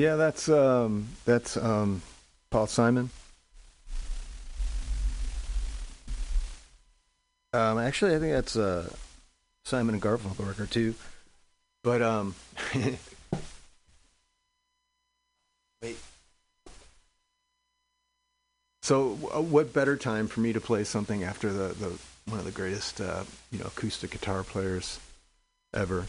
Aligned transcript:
Yeah, 0.00 0.16
that's 0.16 0.48
um, 0.48 1.08
that's 1.26 1.58
um, 1.58 2.00
Paul 2.48 2.66
Simon. 2.66 3.10
Um, 7.52 7.78
actually, 7.78 8.16
I 8.16 8.18
think 8.18 8.32
that's 8.32 8.56
uh, 8.56 8.90
Simon 9.66 9.96
and 9.96 10.02
Garfunkel 10.02 10.48
record 10.48 10.70
too. 10.70 10.94
But 11.84 12.00
um, 12.00 12.34
wait. 15.82 15.98
So, 18.80 19.18
uh, 19.34 19.42
what 19.42 19.74
better 19.74 19.98
time 19.98 20.28
for 20.28 20.40
me 20.40 20.54
to 20.54 20.62
play 20.62 20.84
something 20.84 21.24
after 21.24 21.52
the, 21.52 21.74
the 21.74 21.98
one 22.24 22.38
of 22.38 22.46
the 22.46 22.52
greatest 22.52 23.02
uh, 23.02 23.24
you 23.52 23.58
know 23.58 23.66
acoustic 23.66 24.12
guitar 24.12 24.44
players 24.44 24.98
ever? 25.74 26.06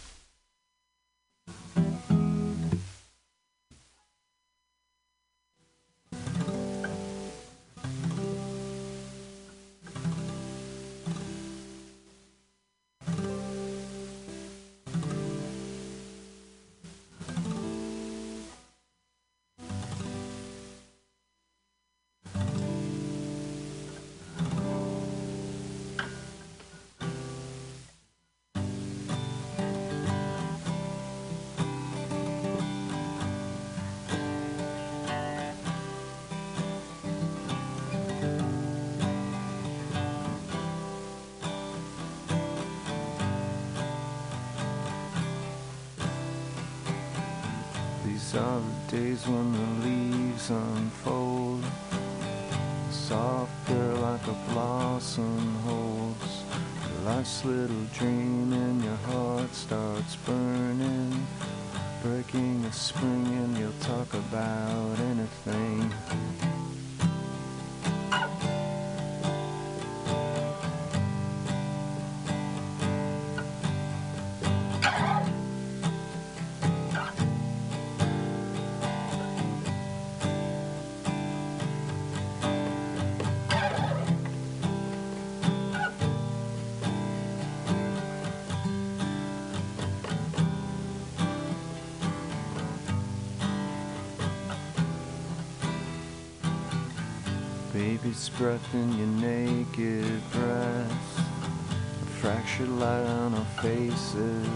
Breath 98.01 98.73
in 98.73 98.97
your 98.97 99.07
naked 99.07 100.31
breast. 100.31 101.19
A 101.19 102.05
fractured 102.19 102.69
light 102.69 103.05
on 103.05 103.35
our 103.35 103.45
faces. 103.61 104.47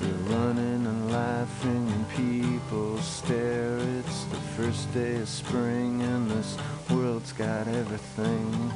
We're 0.00 0.34
running 0.34 0.86
and 0.86 1.12
laughing 1.12 1.88
and 1.88 2.08
people 2.10 2.98
stare. 2.98 3.78
It's 3.78 4.24
the 4.24 4.40
first 4.56 4.92
day 4.92 5.14
of 5.20 5.28
spring 5.28 6.02
and 6.02 6.28
this 6.28 6.58
world's 6.90 7.32
got 7.32 7.68
everything. 7.68 8.72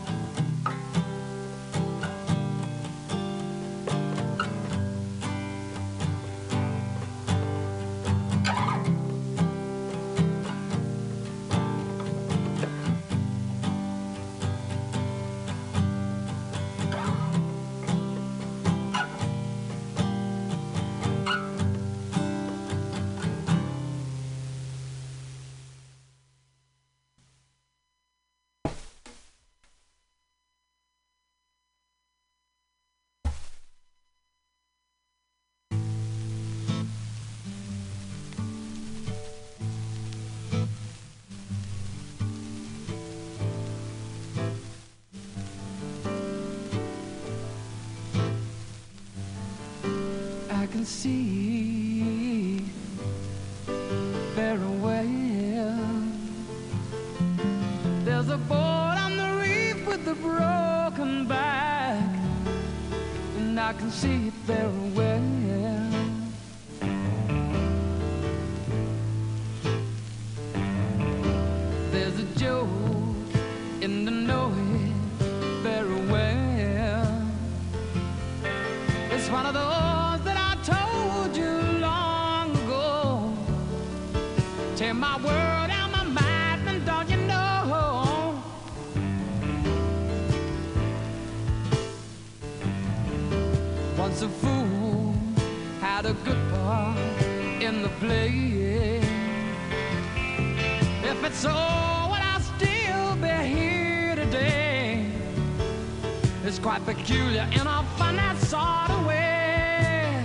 Quite 106.84 106.96
peculiar 106.96 107.48
in 107.52 107.66
a 107.66 107.82
funny 107.96 108.38
sort 108.40 108.90
of 108.90 109.06
way. 109.06 110.24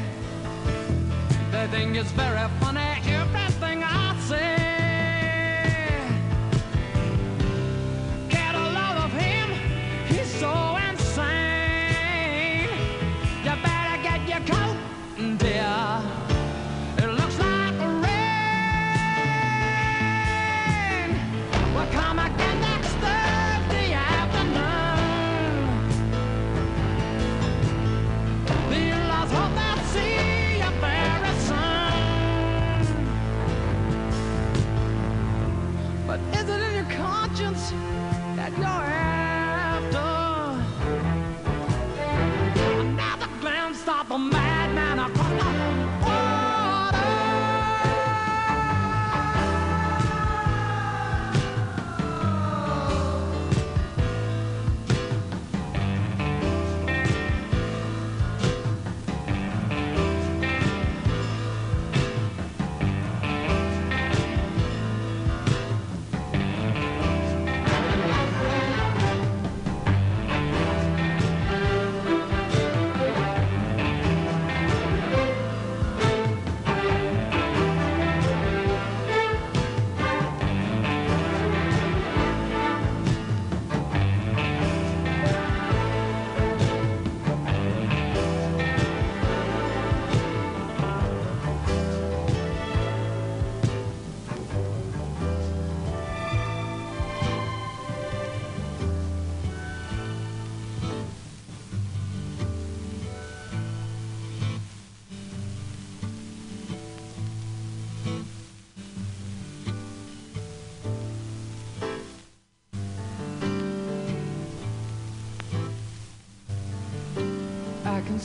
They 1.52 1.68
think 1.68 1.96
it's 1.96 2.12
very 2.12 2.35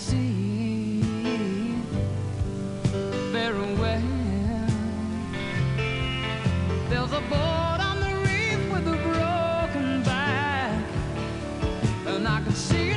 see. 0.01 1.03
There's 6.89 7.13
a 7.13 7.21
on 7.81 8.01
the 8.01 8.13
reef 8.25 8.73
with 8.73 8.87
a 8.89 8.97
broken 9.09 10.03
back, 10.03 10.85
and 12.07 12.27
I 12.27 12.41
can 12.43 12.55
see. 12.55 12.90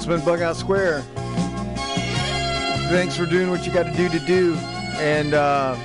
It's 0.00 0.06
been 0.06 0.20
Bughouse 0.20 0.56
Square. 0.56 1.02
Thanks 2.88 3.18
for 3.18 3.26
doing 3.26 3.50
what 3.50 3.66
you 3.66 3.70
got 3.70 3.82
to 3.82 3.92
do 3.92 4.08
to 4.08 4.18
do. 4.20 4.54
And, 4.94 5.34
uh, 5.34 5.76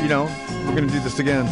you 0.00 0.06
know, 0.06 0.26
we're 0.64 0.76
going 0.76 0.86
to 0.86 0.94
do 0.94 1.00
this 1.00 1.18
again. 1.18 1.44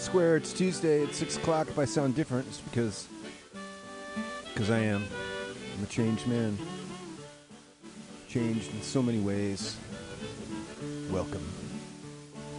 Square. 0.00 0.36
It's 0.36 0.52
Tuesday 0.52 1.02
at 1.02 1.14
six 1.14 1.36
o'clock. 1.36 1.68
If 1.68 1.78
I 1.78 1.84
sound 1.84 2.14
different, 2.14 2.46
it's 2.48 2.60
because 2.60 3.08
because 4.52 4.70
I 4.70 4.78
am. 4.78 5.04
I'm 5.76 5.84
a 5.84 5.86
changed 5.86 6.26
man. 6.26 6.58
Changed 8.28 8.72
in 8.74 8.82
so 8.82 9.02
many 9.02 9.20
ways. 9.20 9.76
Welcome. 11.10 11.46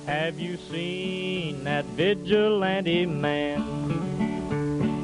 Have 0.06 0.39
you 0.39 0.58
seen 0.58 1.63
that 1.65 1.86
vigilante 1.86 3.06
man? 3.06 3.62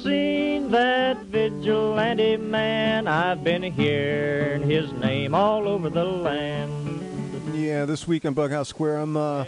seen 0.09 0.71
that 0.71 1.17
vigilante 1.25 2.37
man. 2.37 3.07
I've 3.07 3.43
been 3.43 3.61
hearing 3.61 4.63
his 4.63 4.91
name 4.93 5.35
all 5.35 5.67
over 5.67 5.89
the 5.89 6.03
land. 6.03 7.55
Yeah, 7.55 7.85
this 7.85 8.07
week 8.07 8.25
on 8.25 8.33
Bughouse 8.33 8.67
Square, 8.67 8.97
I'm 8.97 9.15
uh, 9.15 9.45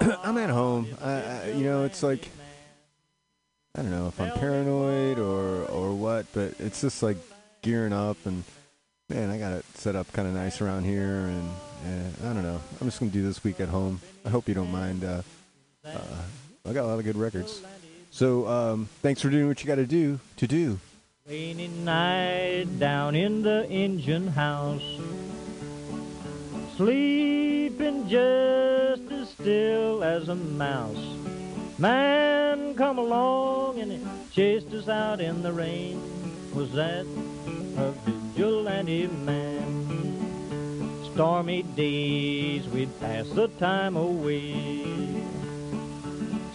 I'm 0.00 0.38
at 0.38 0.48
home. 0.48 0.88
I, 1.02 1.12
I, 1.12 1.50
you 1.50 1.64
know, 1.64 1.84
it's 1.84 2.02
like 2.02 2.28
I 3.74 3.82
don't 3.82 3.90
know 3.90 4.08
if 4.08 4.18
I'm 4.18 4.32
paranoid 4.38 5.18
or 5.18 5.66
or 5.66 5.92
what, 5.92 6.24
but 6.32 6.54
it's 6.58 6.80
just 6.80 7.02
like 7.02 7.18
gearing 7.60 7.92
up 7.92 8.16
and 8.24 8.44
man, 9.10 9.30
I 9.30 9.38
got 9.38 9.52
it 9.52 9.64
set 9.74 9.94
up 9.94 10.10
kind 10.12 10.26
of 10.26 10.34
nice 10.34 10.60
around 10.62 10.84
here, 10.84 11.26
and, 11.26 11.50
and, 11.84 12.14
I 12.24 12.32
don't 12.32 12.42
know. 12.42 12.60
I'm 12.80 12.86
just 12.86 12.98
gonna 12.98 13.10
do 13.10 13.22
this 13.22 13.44
week 13.44 13.60
at 13.60 13.68
home. 13.68 14.00
I 14.24 14.30
hope 14.30 14.48
you 14.48 14.54
don't 14.54 14.72
mind. 14.72 15.04
Uh, 15.04 15.22
uh, 15.84 16.00
I 16.66 16.72
got 16.72 16.84
a 16.84 16.88
lot 16.88 16.98
of 16.98 17.04
good 17.04 17.16
records. 17.16 17.62
So 18.10 18.46
um, 18.46 18.88
thanks 19.02 19.20
for 19.20 19.30
doing 19.30 19.48
what 19.48 19.62
you 19.62 19.66
got 19.66 19.76
to 19.76 19.86
do 19.86 20.18
to 20.38 20.46
do. 20.46 20.78
Rainy 21.28 21.68
night 21.68 22.78
down 22.78 23.14
in 23.14 23.42
the 23.42 23.68
engine 23.68 24.28
house, 24.28 24.82
sleeping 26.76 28.08
just 28.08 29.02
as 29.12 29.28
still 29.28 30.02
as 30.02 30.28
a 30.28 30.34
mouse. 30.34 31.04
Man 31.78 32.74
come 32.74 32.98
along 32.98 33.78
and 33.78 34.08
chased 34.32 34.72
us 34.72 34.88
out 34.88 35.20
in 35.20 35.42
the 35.42 35.52
rain. 35.52 36.00
Was 36.54 36.72
that 36.72 37.06
a 37.76 37.92
vigilante 38.04 39.06
man? 39.06 41.04
Stormy 41.12 41.62
days 41.62 42.66
we'd 42.68 42.98
pass 43.00 43.28
the 43.30 43.48
time 43.58 43.96
away, 43.96 44.82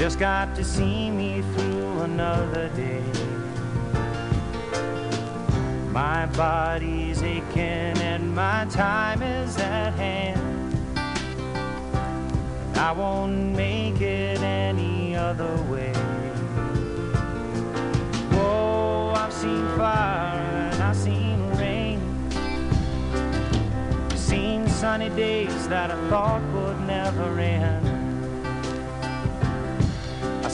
Just 0.00 0.18
got 0.18 0.56
to 0.56 0.64
see 0.64 1.10
me 1.10 1.42
through 1.52 2.00
another 2.00 2.70
day. 2.70 3.04
My 5.92 6.24
body's 6.24 7.22
aching 7.22 7.98
and 8.00 8.34
my 8.34 8.64
time 8.70 9.22
is 9.22 9.58
at 9.58 9.92
hand. 9.92 10.40
I 12.78 12.92
won't 12.92 13.54
make 13.54 14.00
it 14.00 14.40
any 14.40 15.14
other 15.16 15.54
way. 15.64 15.92
Whoa, 18.32 19.12
I've 19.14 19.34
seen 19.34 19.66
fire 19.76 20.70
and 20.72 20.82
I've 20.82 20.96
seen 20.96 21.46
rain. 21.58 22.00
Seen 24.16 24.66
sunny 24.66 25.10
days 25.10 25.68
that 25.68 25.90
I 25.90 26.08
thought 26.08 26.40
would 26.54 26.80
never 26.86 27.38
end. 27.38 27.79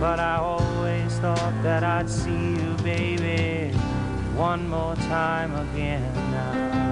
But 0.00 0.18
I 0.18 0.36
always 0.38 1.18
thought 1.18 1.62
that 1.62 1.84
I'd 1.84 2.08
see 2.08 2.30
you, 2.30 2.74
baby, 2.82 3.70
one 4.34 4.66
more 4.66 4.96
time 4.96 5.54
again 5.54 6.14
now. 6.30 6.90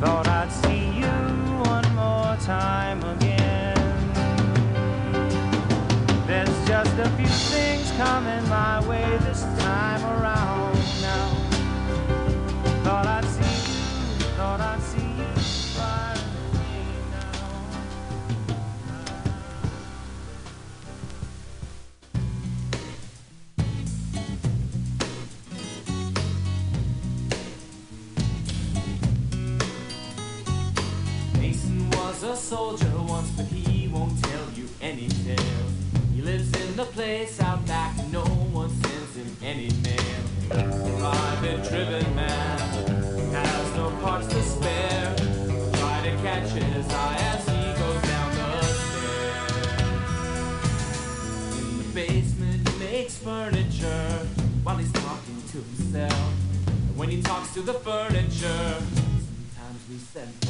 Thought 0.00 0.28
I'd 0.28 0.52
see 0.52 0.86
you 1.00 1.10
one 1.64 1.94
more 1.96 2.36
time 2.46 3.02
again. 3.02 3.74
There's 6.28 6.68
just 6.68 6.96
a 6.96 7.08
few 7.16 7.26
things 7.26 7.90
coming 7.96 8.48
my 8.48 8.80
way 8.86 9.18
this 9.22 9.42
time 9.58 10.00
around 10.04 10.78
now. 11.02 11.28
Thought 12.84 13.06
I'd 13.08 13.24
see 13.24 13.42
you, 13.42 14.30
thought 14.36 14.60
I'd 14.60 14.80
see 14.80 14.93
a 32.34 32.36
soldier 32.36 32.90
once, 33.06 33.30
but 33.36 33.46
he 33.46 33.86
won't 33.86 34.20
tell 34.24 34.50
you 34.56 34.68
any 34.82 35.06
tales. 35.06 35.72
He 36.12 36.20
lives 36.20 36.52
in 36.62 36.74
the 36.74 36.84
place 36.86 37.40
out 37.40 37.64
back, 37.64 37.96
and 37.96 38.12
no 38.12 38.24
one 38.50 38.70
sends 38.70 39.14
him 39.14 39.36
any 39.40 39.70
mail. 39.84 40.24
Private 40.98 41.62
driven 41.68 42.14
man, 42.16 42.58
has 43.30 43.76
no 43.76 43.90
parts 44.02 44.26
to 44.26 44.42
spare. 44.42 45.14
Try 45.78 46.00
to 46.08 46.16
catch 46.22 46.50
his 46.50 46.92
eye 46.92 47.16
as 47.20 47.46
he 47.46 47.72
goes 47.80 48.02
down 48.02 48.34
the 48.34 48.62
stairs. 48.82 49.58
In 51.60 51.78
the 51.78 51.84
basement, 51.94 52.68
he 52.68 52.74
makes 52.80 53.16
furniture 53.16 54.26
while 54.64 54.76
he's 54.76 54.90
talking 54.90 55.40
to 55.52 55.58
himself. 55.58 56.32
And 56.66 56.96
when 56.98 57.10
he 57.10 57.22
talks 57.22 57.54
to 57.54 57.62
the 57.62 57.74
furniture, 57.74 58.82
sometimes 59.54 59.80
we 59.88 59.98
send 59.98 60.43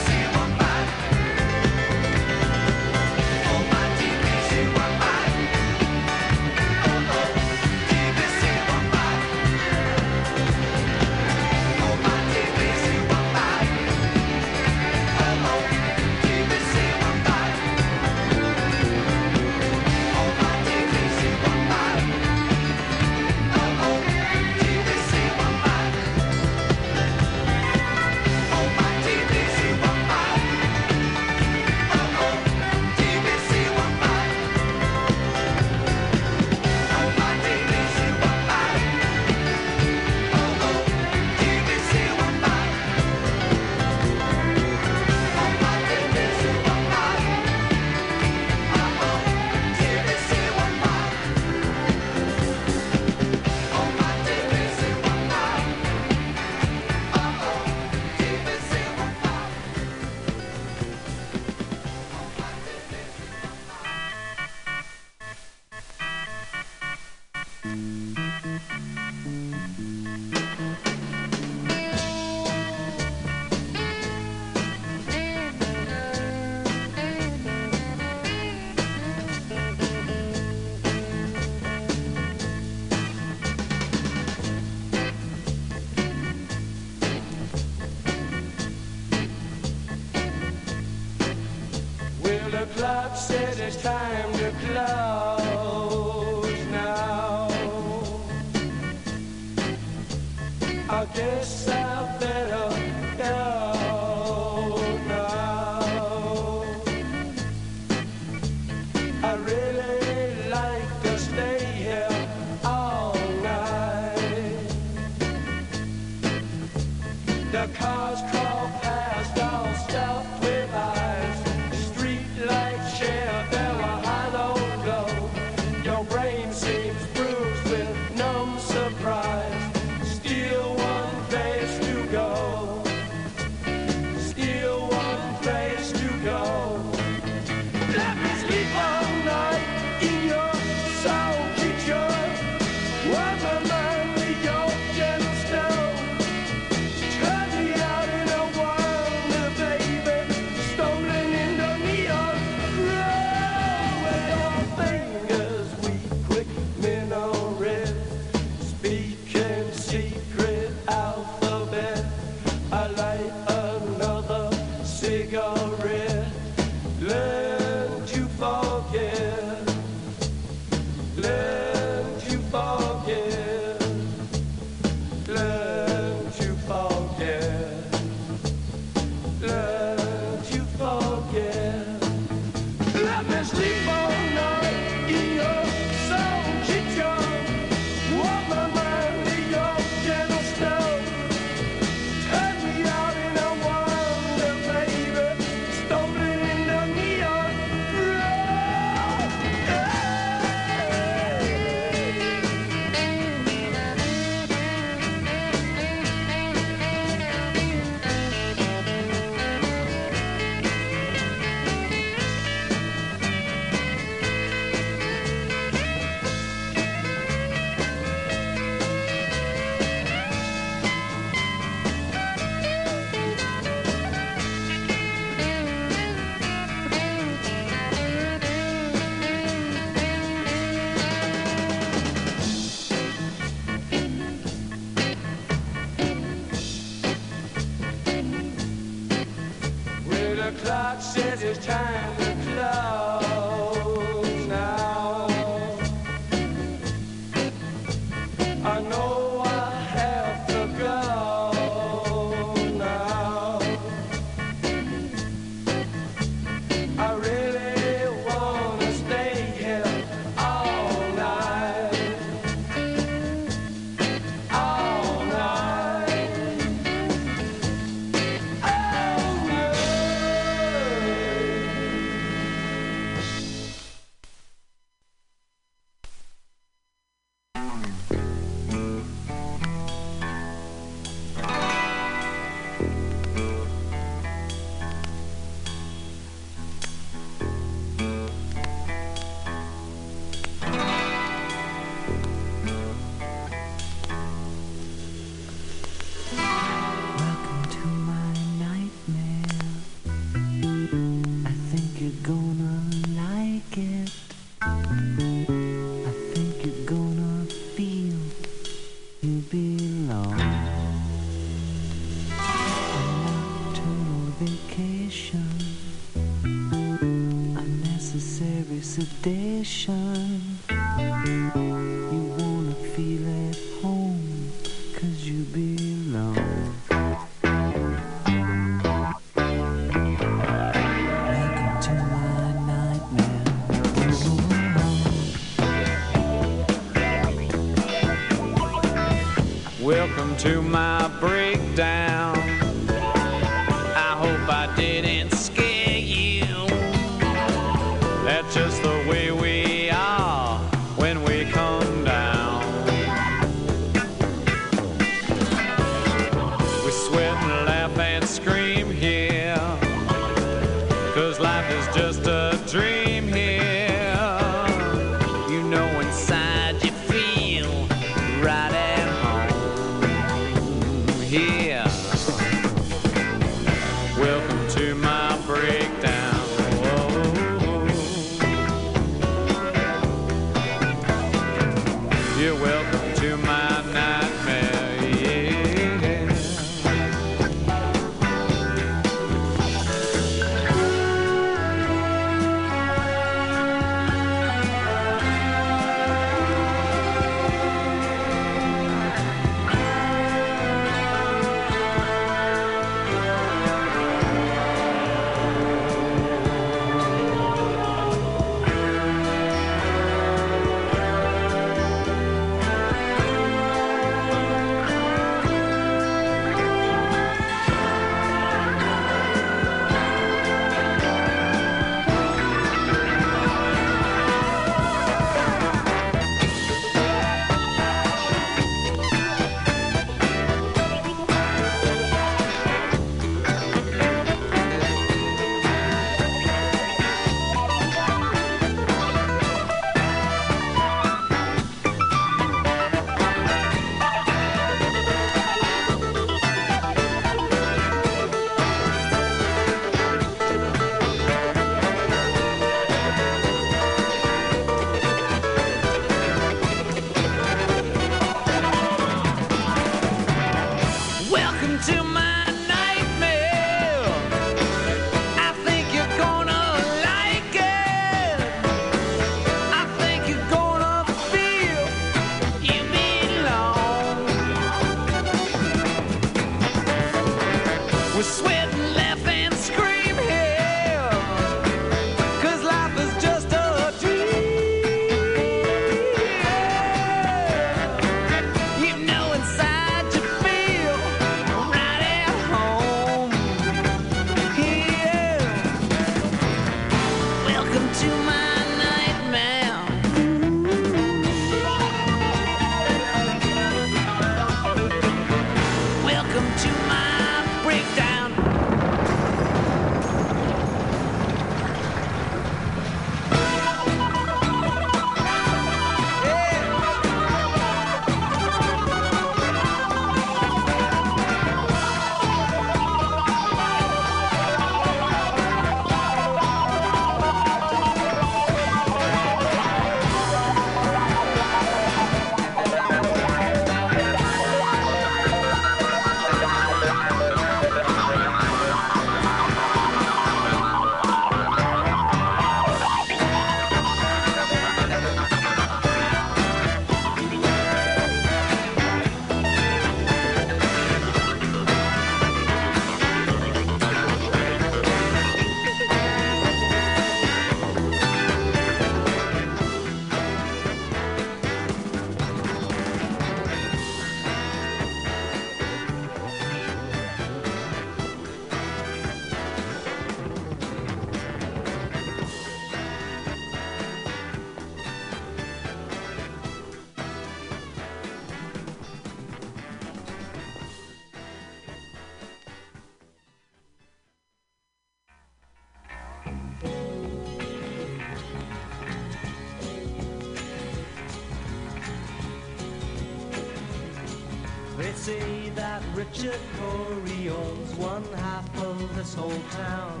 say 595.10 595.50
that 595.56 595.82
Richard 595.92 596.40
Cory 596.58 597.30
owns 597.30 597.74
one 597.74 598.04
half 598.26 598.48
of 598.62 598.76
this 598.94 599.12
whole 599.14 599.42
town 599.50 600.00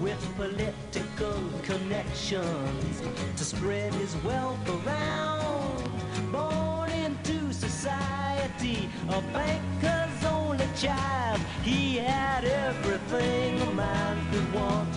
with 0.00 0.22
political 0.36 1.38
connections 1.62 3.02
to 3.36 3.44
spread 3.44 3.92
his 3.94 4.14
wealth 4.22 4.64
around. 4.76 5.90
Born 6.30 6.90
into 6.90 7.52
society, 7.52 8.88
a 9.08 9.20
banker's 9.36 10.24
only 10.24 10.68
child, 10.76 11.40
he 11.64 11.96
had 11.96 12.44
everything 12.44 13.60
a 13.60 13.70
man 13.72 14.14
could 14.30 14.48
want 14.54 14.88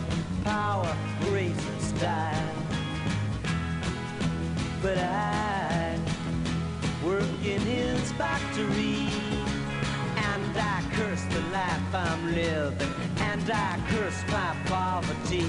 power, 0.43 0.95
grace, 1.21 1.63
and 1.71 1.81
style. 1.81 2.53
But 4.83 4.99
I 4.99 5.97
work 7.03 7.33
in 7.43 7.61
his 7.61 8.11
factory. 8.11 8.96
Life 11.93 12.11
I'm 12.11 12.35
living. 12.35 12.93
And 13.19 13.49
I 13.49 13.79
curse 13.89 14.23
my 14.29 14.55
poverty. 14.65 15.45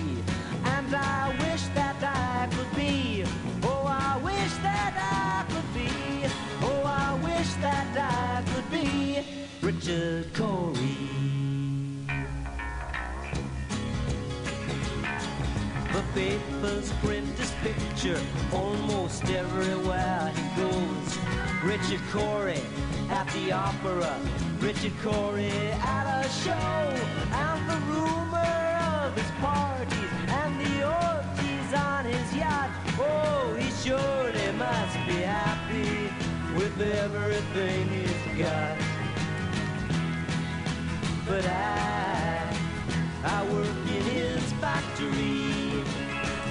And 0.64 0.94
I 0.94 1.34
wish 1.40 1.62
that 1.74 1.96
I 2.02 2.48
could 2.54 2.76
be. 2.76 3.24
Oh, 3.62 3.86
I 3.86 4.18
wish 4.22 4.52
that 4.62 4.94
I 4.96 5.52
could 5.52 5.74
be. 5.74 6.28
Oh, 6.62 6.82
I 6.84 7.14
wish 7.24 7.54
that 7.54 7.96
I 7.96 8.42
could 8.52 8.70
be 8.70 9.24
Richard 9.62 10.32
Cory. 10.34 10.96
The 15.92 16.04
papers 16.14 16.92
print 17.02 17.26
his 17.38 17.52
picture 17.62 18.20
almost 18.52 19.24
everywhere 19.24 20.32
he 20.36 20.62
goes. 20.62 21.18
Richard 21.64 22.00
Cory 22.12 22.60
at 23.10 23.26
the 23.32 23.50
opera, 23.50 24.16
Richard 24.60 24.92
Cory 25.02 25.50
at 25.50 26.24
a 26.24 26.28
show, 26.28 26.50
and 26.50 27.70
the 27.70 27.76
rumor 27.86 28.38
of 29.04 29.14
his 29.16 29.30
parties 29.40 30.12
and 30.26 30.60
the 30.60 30.84
orgies 30.84 31.74
on 31.74 32.04
his 32.04 32.34
yacht. 32.34 32.70
Oh, 32.98 33.54
he 33.56 33.70
surely 33.70 34.52
must 34.58 34.96
be 35.06 35.22
happy 35.22 36.10
with 36.56 36.80
everything 36.80 37.88
he's 37.88 38.38
got. 38.42 38.76
But 41.26 41.46
I, 41.46 42.56
I 43.24 43.44
work 43.52 43.78
in 43.96 44.02
his 44.02 44.42
factory. 44.54 45.84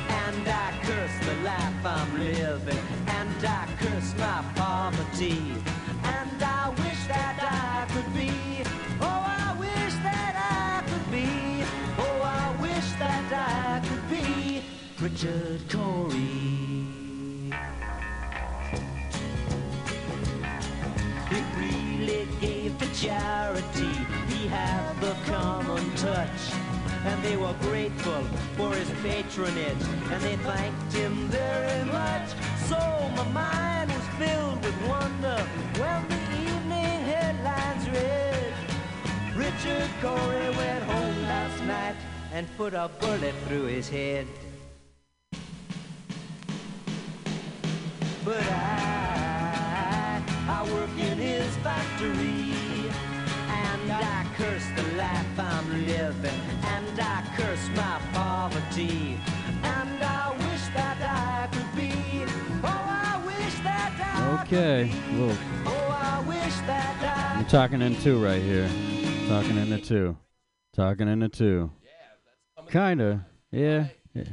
And 0.10 0.48
I 0.48 0.80
curse 0.84 1.26
the 1.26 1.36
life 1.44 1.86
I'm 1.86 2.20
living. 2.20 2.84
And 3.08 3.46
I 3.46 3.68
curse 3.80 4.14
my 4.18 4.44
poverty. 4.56 5.77
Richard 15.08 15.62
Cory. 15.70 16.20
He 21.30 21.40
really 21.56 22.28
gave 22.42 22.78
to 22.78 22.88
charity. 22.94 23.94
He 24.28 24.48
had 24.48 25.00
the 25.00 25.16
common 25.32 25.90
touch. 25.96 26.52
And 27.06 27.24
they 27.24 27.38
were 27.38 27.56
grateful 27.62 28.22
for 28.58 28.76
his 28.76 28.90
patronage. 29.02 29.82
And 30.12 30.22
they 30.24 30.36
thanked 30.36 30.92
him 30.92 31.30
very 31.30 31.86
much. 31.86 32.28
So 32.68 32.78
my 33.16 33.28
mind 33.32 33.90
was 33.90 34.08
filled 34.20 34.62
with 34.62 34.90
wonder 34.90 35.40
when 35.80 36.02
the 36.10 36.22
evening 36.52 37.00
headlines 37.14 37.90
read. 37.96 38.54
Richard 39.38 39.90
Cory 40.02 40.50
went 40.58 40.84
home 40.84 41.22
last 41.22 41.64
night 41.64 41.96
and 42.34 42.46
put 42.58 42.74
a 42.74 42.92
bullet 43.00 43.36
through 43.46 43.68
his 43.68 43.88
head. 43.88 44.28
But 48.28 48.44
I, 48.44 50.22
I 50.50 50.74
work 50.74 50.90
in 51.00 51.18
his 51.18 51.48
factory. 51.64 52.52
And 53.48 53.90
I 53.90 54.28
curse 54.36 54.66
the 54.76 54.84
life 54.98 55.40
I'm 55.40 55.88
living. 55.88 56.42
And 56.66 57.00
I 57.00 57.24
curse 57.38 57.70
my 57.74 58.02
poverty. 58.12 59.18
And 59.64 60.04
I 60.04 60.36
wish 60.40 60.66
that 60.76 60.98
I 61.00 61.48
could 61.56 61.74
be. 61.78 61.94
Oh, 62.66 62.68
I 62.68 63.24
wish 63.26 63.54
that 63.64 63.96
I 63.98 64.42
Okay, 64.42 64.92
well, 65.14 65.38
Oh, 65.66 65.98
I 65.98 66.20
wish 66.28 66.56
that 66.68 67.34
I 67.36 67.40
I'm 67.40 67.46
talking 67.46 67.82
in 67.82 67.96
two 68.02 68.22
right 68.22 68.42
here. 68.42 68.70
Talking 69.30 69.56
in 69.56 69.70
the 69.70 69.80
two. 69.80 70.18
Talking 70.76 71.08
in 71.08 71.20
the 71.20 71.30
two. 71.30 71.72
Kinda. 72.70 73.26
Yeah. 73.52 73.88
yeah. 74.14 74.24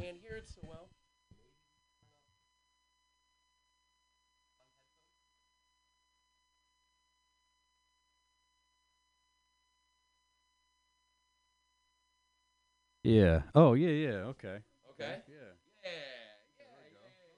Yeah. 13.04 13.42
Oh 13.54 13.74
yeah, 13.74 13.90
yeah. 13.90 14.16
Okay. 14.32 14.56
Okay. 14.90 15.16
Yeah. 15.28 15.88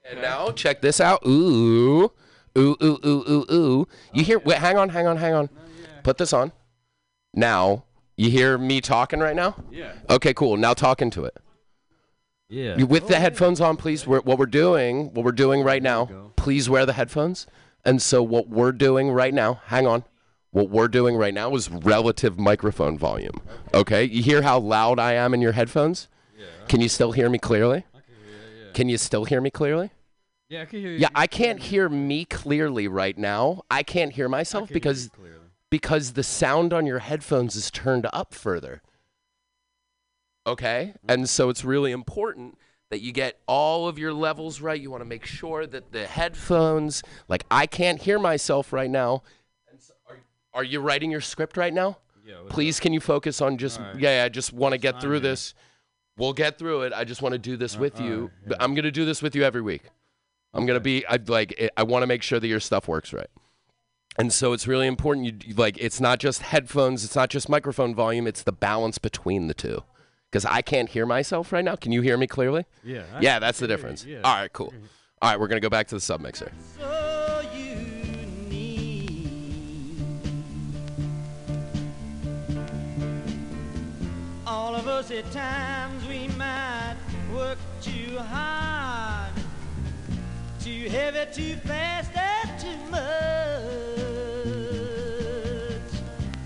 And 0.09 0.21
now 0.21 0.51
check 0.51 0.81
this 0.81 1.01
out. 1.01 1.21
Ooh, 1.27 2.11
ooh, 2.57 2.77
ooh, 2.81 2.99
ooh, 3.05 3.23
ooh, 3.29 3.45
ooh. 3.51 3.87
You 4.13 4.23
hear? 4.23 4.39
Wait, 4.39 4.57
hang 4.57 4.77
on, 4.77 4.89
hang 4.89 5.05
on, 5.05 5.17
hang 5.17 5.33
on. 5.33 5.49
Put 6.03 6.17
this 6.17 6.31
on. 6.31 6.53
Now 7.33 7.83
you 8.15 8.29
hear 8.29 8.57
me 8.57 8.79
talking 8.79 9.19
right 9.19 9.35
now? 9.35 9.55
Yeah. 9.69 9.91
Okay, 10.09 10.33
cool. 10.33 10.55
Now 10.55 10.73
talk 10.73 11.01
into 11.01 11.25
it. 11.25 11.35
Yeah. 12.47 12.77
You- 12.77 12.87
With 12.87 13.09
the 13.09 13.19
headphones 13.19 13.59
on, 13.59 13.75
please. 13.75 14.07
We're, 14.07 14.21
what 14.21 14.39
we're 14.39 14.45
doing, 14.45 15.13
what 15.13 15.25
we're 15.25 15.33
doing 15.33 15.61
right 15.63 15.83
now, 15.83 16.05
go. 16.05 16.31
please 16.37 16.69
wear 16.69 16.85
the 16.85 16.93
headphones. 16.93 17.45
And 17.83 18.01
so, 18.01 18.23
what 18.23 18.47
we're 18.47 18.71
doing 18.71 19.11
right 19.11 19.33
now, 19.33 19.61
hang 19.65 19.85
on. 19.85 20.03
What 20.57 20.71
we're 20.71 20.87
doing 20.87 21.15
right 21.15 21.35
now 21.35 21.53
is 21.53 21.69
relative 21.69 22.39
microphone 22.39 22.97
volume. 22.97 23.41
Okay. 23.75 24.05
You 24.05 24.23
hear 24.23 24.41
how 24.41 24.57
loud 24.57 24.97
I 24.97 25.13
am 25.13 25.35
in 25.35 25.39
your 25.39 25.51
headphones? 25.51 26.07
Yeah. 26.35 26.45
Can 26.67 26.81
you 26.81 26.89
still 26.89 27.11
hear 27.11 27.29
me 27.29 27.37
clearly? 27.37 27.85
I 27.93 27.99
Can 28.73 28.89
you 28.89 28.97
still 28.97 29.25
hear 29.25 29.39
me 29.39 29.51
clearly? 29.51 29.91
Yeah, 30.49 30.63
I 30.63 30.65
can 30.65 30.79
hear 30.79 30.89
you. 30.89 30.97
Yeah, 30.97 31.09
I 31.13 31.27
can't 31.27 31.59
hear 31.59 31.87
me 31.89 32.25
clearly 32.25 32.87
right 32.87 33.15
now. 33.15 33.61
I 33.69 33.83
can't 33.83 34.13
hear 34.13 34.27
myself 34.27 34.69
because 34.69 35.11
because 35.69 36.13
the 36.13 36.23
sound 36.23 36.73
on 36.73 36.87
your 36.87 36.99
headphones 36.99 37.55
is 37.55 37.69
turned 37.69 38.07
up 38.11 38.33
further. 38.33 38.81
Okay? 40.47 40.95
And 41.07 41.29
so 41.29 41.49
it's 41.49 41.63
really 41.63 41.91
important 41.91 42.57
that 42.89 43.01
you 43.01 43.11
get 43.11 43.39
all 43.47 43.87
of 43.87 43.99
your 43.99 44.13
levels 44.13 44.59
right. 44.61 44.81
You 44.81 44.89
want 44.89 45.01
to 45.01 45.05
make 45.05 45.25
sure 45.25 45.67
that 45.67 45.91
the 45.91 46.07
headphones, 46.07 47.03
like 47.27 47.43
I 47.51 47.67
can't 47.67 48.01
hear 48.01 48.17
myself 48.17 48.73
right 48.73 48.89
now. 48.89 49.21
And 50.57 50.61
so 50.61 50.61
are, 50.61 50.61
are 50.61 50.63
you 50.63 50.79
writing 50.79 51.11
your 51.11 51.21
script 51.21 51.57
right 51.57 51.73
now? 51.73 51.97
Yeah. 52.25 52.41
what's 52.41 52.53
Please, 52.53 52.79
can 52.79 52.93
you 52.93 52.99
focus 52.99 53.41
on 53.41 53.57
just, 53.57 53.79
All 53.79 53.85
right. 53.87 53.99
yeah, 53.99 54.23
I 54.25 54.29
just 54.29 54.51
want 54.53 54.73
to 54.73 54.77
get 54.77 54.95
I'm 54.95 55.01
through 55.01 55.11
here. 55.13 55.19
this. 55.21 55.53
We'll 56.17 56.33
get 56.33 56.57
through 56.57 56.81
it. 56.83 56.93
I 56.93 57.03
just 57.03 57.21
want 57.21 57.33
to 57.33 57.39
do 57.39 57.55
this 57.57 57.75
Uh, 57.75 57.79
with 57.79 57.99
all 57.99 58.05
you. 58.05 58.21
right, 58.23 58.31
yeah. 58.51 58.57
I'm 58.59 58.73
going 58.73 58.83
to 58.85 58.91
do 58.91 59.05
this 59.05 59.21
with 59.21 59.35
you 59.35 59.43
every 59.43 59.61
week. 59.61 59.83
I'm 60.53 60.65
gonna 60.65 60.79
be 60.79 61.05
I 61.05 61.19
like 61.27 61.69
I 61.77 61.83
want 61.83 62.01
to 62.03 62.07
make 62.07 62.23
sure 62.23 62.39
that 62.39 62.47
your 62.47 62.61
stuff 62.61 62.87
works 62.87 63.13
right. 63.13 63.29
And 64.17 64.33
so 64.33 64.53
it's 64.53 64.65
really 64.65 64.87
important 64.87 65.25
you 65.27 65.33
you- 65.49 65.53
like 65.53 65.77
it's 65.77 65.99
not 66.01 66.19
just 66.19 66.41
headphones, 66.41 67.03
it's 67.03 67.15
not 67.15 67.29
just 67.29 67.47
microphone 67.49 67.93
volume, 67.93 68.25
it's 68.25 68.41
the 68.41 68.53
balance 68.53 68.97
between 68.97 69.47
the 69.47 69.53
two. 69.53 69.83
Cuz 70.31 70.45
I 70.45 70.61
can't 70.63 70.89
hear 70.89 71.05
myself 71.05 71.51
right 71.51 71.63
now. 71.63 71.75
Can 71.75 71.91
you 71.91 72.01
hear 72.01 72.17
me 72.17 72.25
clearly? 72.25 72.65
Yeah. 72.83 73.03
I 73.13 73.19
Yeah, 73.21 73.37
that's 73.39 73.59
the 73.59 73.67
hear 73.67 73.71
you, 73.73 73.77
difference. 73.77 74.05
yeah. 74.05 74.21
All 74.23 74.33
right, 74.35 74.51
cool. 74.51 74.73
All 75.21 75.29
right, 75.29 75.39
we're 75.39 75.47
going 75.47 75.61
to 75.61 75.65
go 75.65 75.69
back 75.69 75.87
to 75.89 75.95
the 75.95 76.01
submixer. 76.01 76.49
So 76.77 76.96
At 85.17 85.31
times 85.31 86.07
we 86.07 86.27
might 86.37 86.95
work 87.33 87.57
too 87.81 88.19
hard, 88.19 89.33
too 90.59 90.87
heavy, 90.89 91.25
too 91.33 91.55
fast, 91.55 92.11
and 92.15 92.59
too 92.59 92.77
much. 92.91 93.01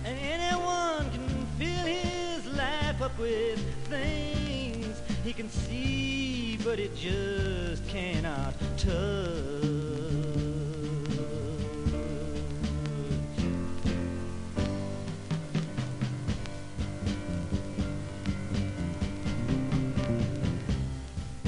And 0.06 0.18
anyone 0.18 1.12
can 1.12 1.46
fill 1.60 1.86
his 1.86 2.46
life 2.56 3.02
up 3.02 3.20
with 3.20 3.60
things 3.90 5.02
he 5.26 5.34
can 5.34 5.50
see, 5.50 6.58
but 6.64 6.80
it 6.80 6.96
just 6.96 7.86
cannot 7.90 8.54
touch. 8.78 9.61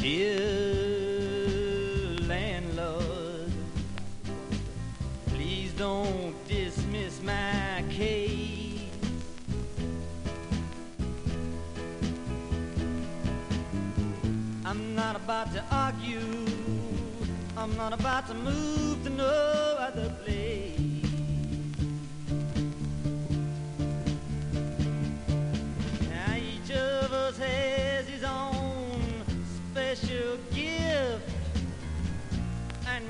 Dear 0.04 0.36
landlord, 2.28 3.54
please 5.28 5.72
don't 5.78 6.36
dismiss 6.46 7.22
my 7.24 7.82
case. 7.90 8.82
I'm 14.66 14.94
not 14.94 15.16
about 15.16 15.54
to 15.54 15.64
argue. 15.72 16.20
I'm 17.56 17.74
not 17.78 17.94
about 17.94 18.28
to 18.28 18.34
move 18.34 19.06
to 19.06 19.10
no 19.10 19.78
other 19.80 20.10
place. 20.26 20.43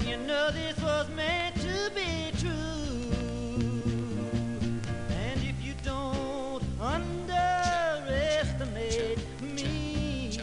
You 0.05 0.17
know 0.17 0.51
this 0.51 0.77
was 0.81 1.07
meant 1.09 1.55
to 1.55 1.89
be 1.95 2.31
true. 2.37 2.51
And 5.09 5.41
if 5.41 5.55
you 5.63 5.73
don't 5.83 6.61
underestimate 6.81 9.19
me, 9.41 10.37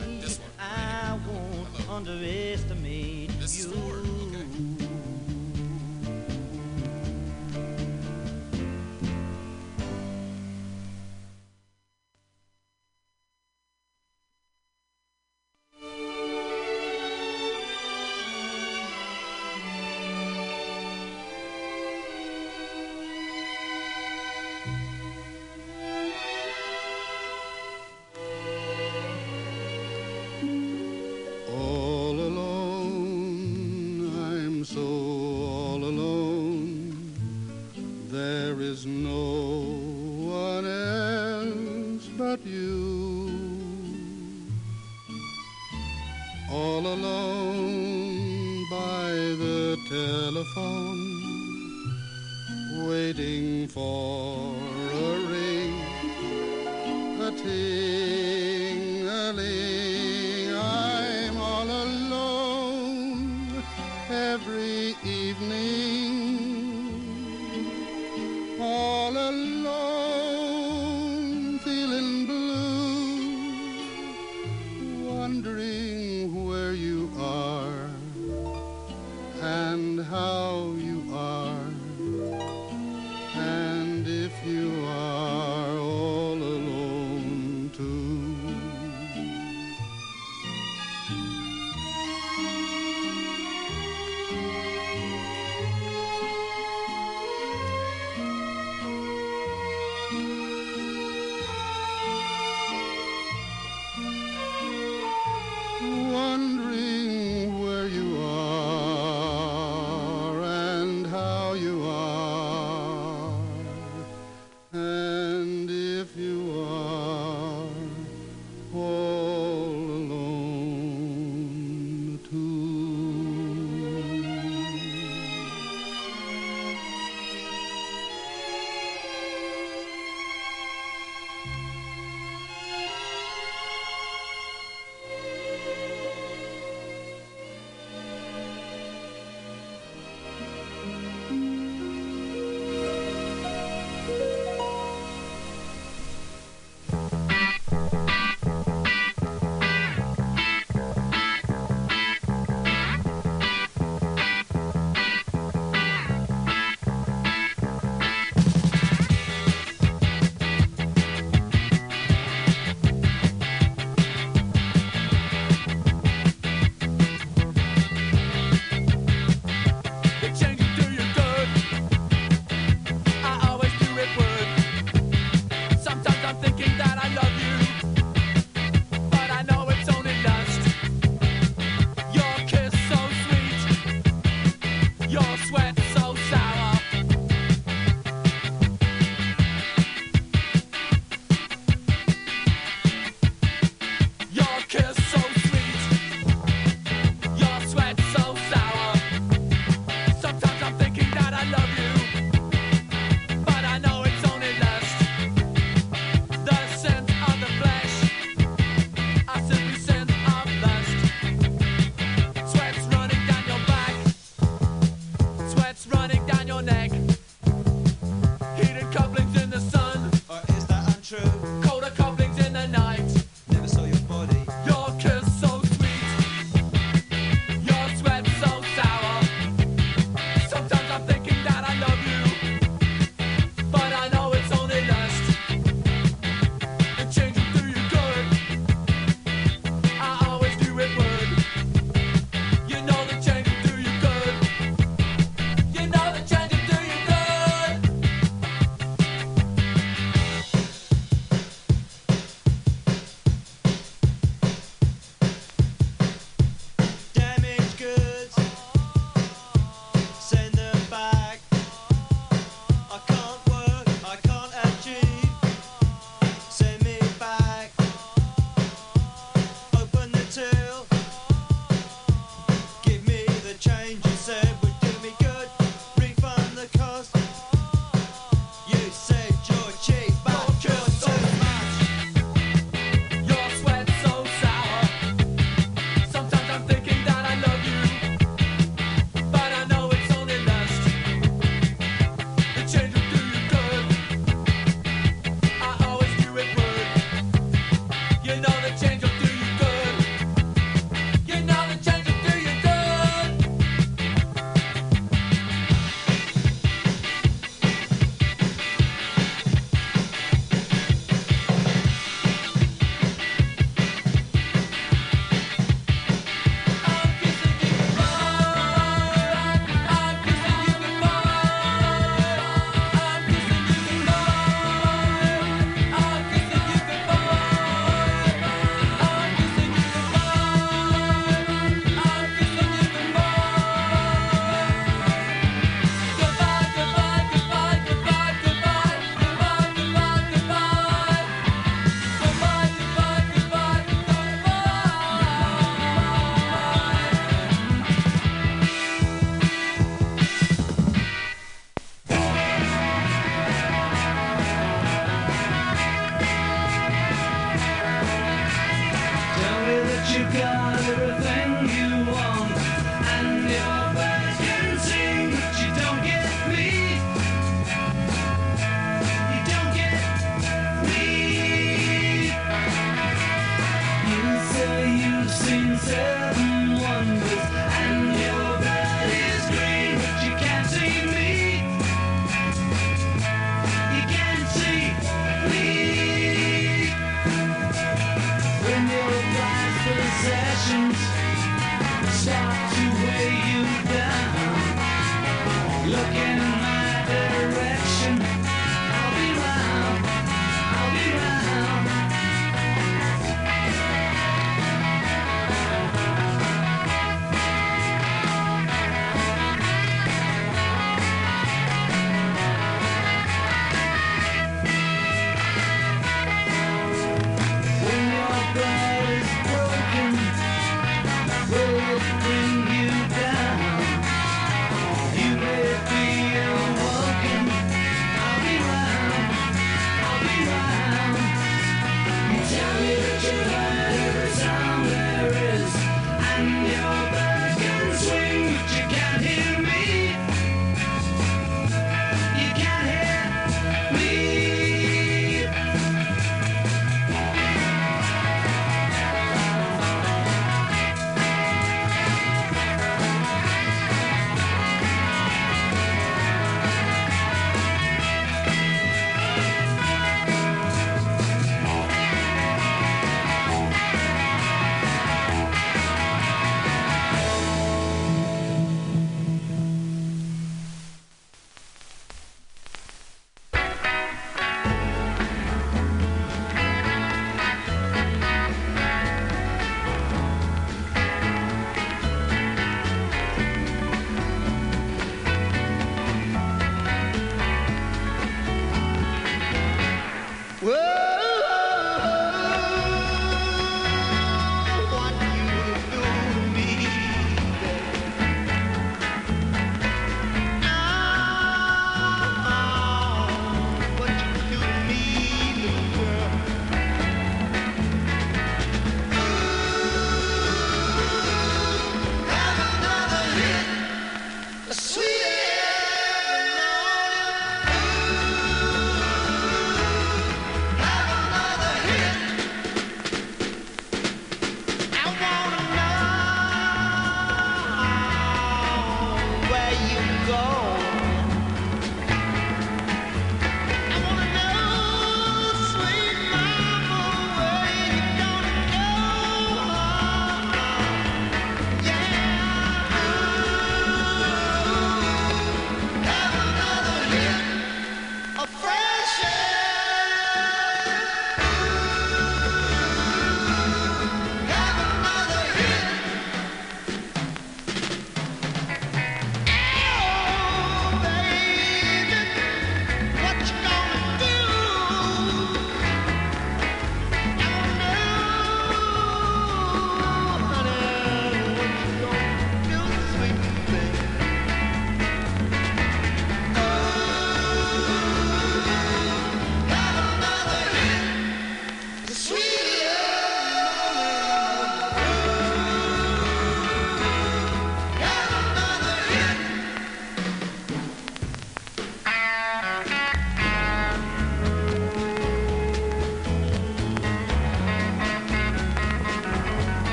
I 0.59 1.19
won't 1.27 1.91
underestimate 1.91 2.90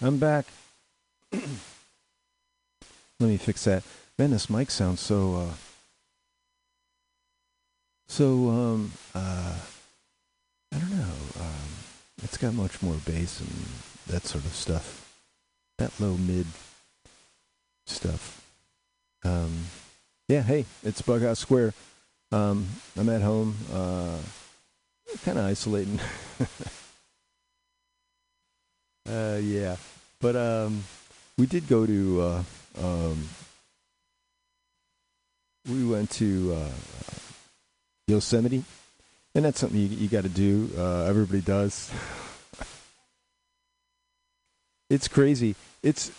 I'm 0.00 0.18
back. 0.18 0.46
Let 1.32 1.42
me 3.20 3.36
fix 3.36 3.64
that. 3.64 3.82
Man, 4.18 4.30
this 4.30 4.48
mic 4.48 4.70
sounds 4.70 5.00
so 5.00 5.34
uh 5.34 5.54
so 8.08 8.48
um 8.48 8.92
uh 9.14 9.56
I 10.72 10.78
don't 10.78 10.90
know. 10.96 11.14
Um 11.40 11.68
it's 12.22 12.36
got 12.36 12.54
much 12.54 12.82
more 12.82 12.96
bass 13.04 13.40
and 13.40 13.50
that 14.06 14.26
sort 14.26 14.44
of 14.44 14.54
stuff. 14.54 15.10
That 15.78 15.92
low 16.00 16.16
mid 16.16 16.46
stuff. 17.86 18.44
Um 19.24 19.66
yeah, 20.28 20.42
hey, 20.42 20.64
it's 20.84 21.02
Bughouse 21.02 21.38
Square. 21.38 21.74
Um 22.32 22.68
I'm 22.96 23.08
at 23.08 23.22
home, 23.22 23.56
uh 23.72 24.18
kinda 25.24 25.42
isolating. 25.42 26.00
Uh, 29.10 29.38
yeah, 29.42 29.76
but 30.20 30.36
um, 30.36 30.84
we 31.38 31.46
did 31.46 31.66
go 31.66 31.86
to 31.86 32.20
uh, 32.20 32.42
um, 32.82 33.28
we 35.66 35.86
went 35.86 36.10
to 36.10 36.54
uh, 36.54 36.70
Yosemite, 38.06 38.64
and 39.34 39.44
that's 39.44 39.60
something 39.60 39.78
you 39.78 39.88
you 39.88 40.08
got 40.08 40.24
to 40.24 40.28
do. 40.28 40.68
Uh, 40.76 41.04
everybody 41.04 41.40
does. 41.40 41.90
it's 44.90 45.08
crazy. 45.08 45.54
It's 45.82 46.12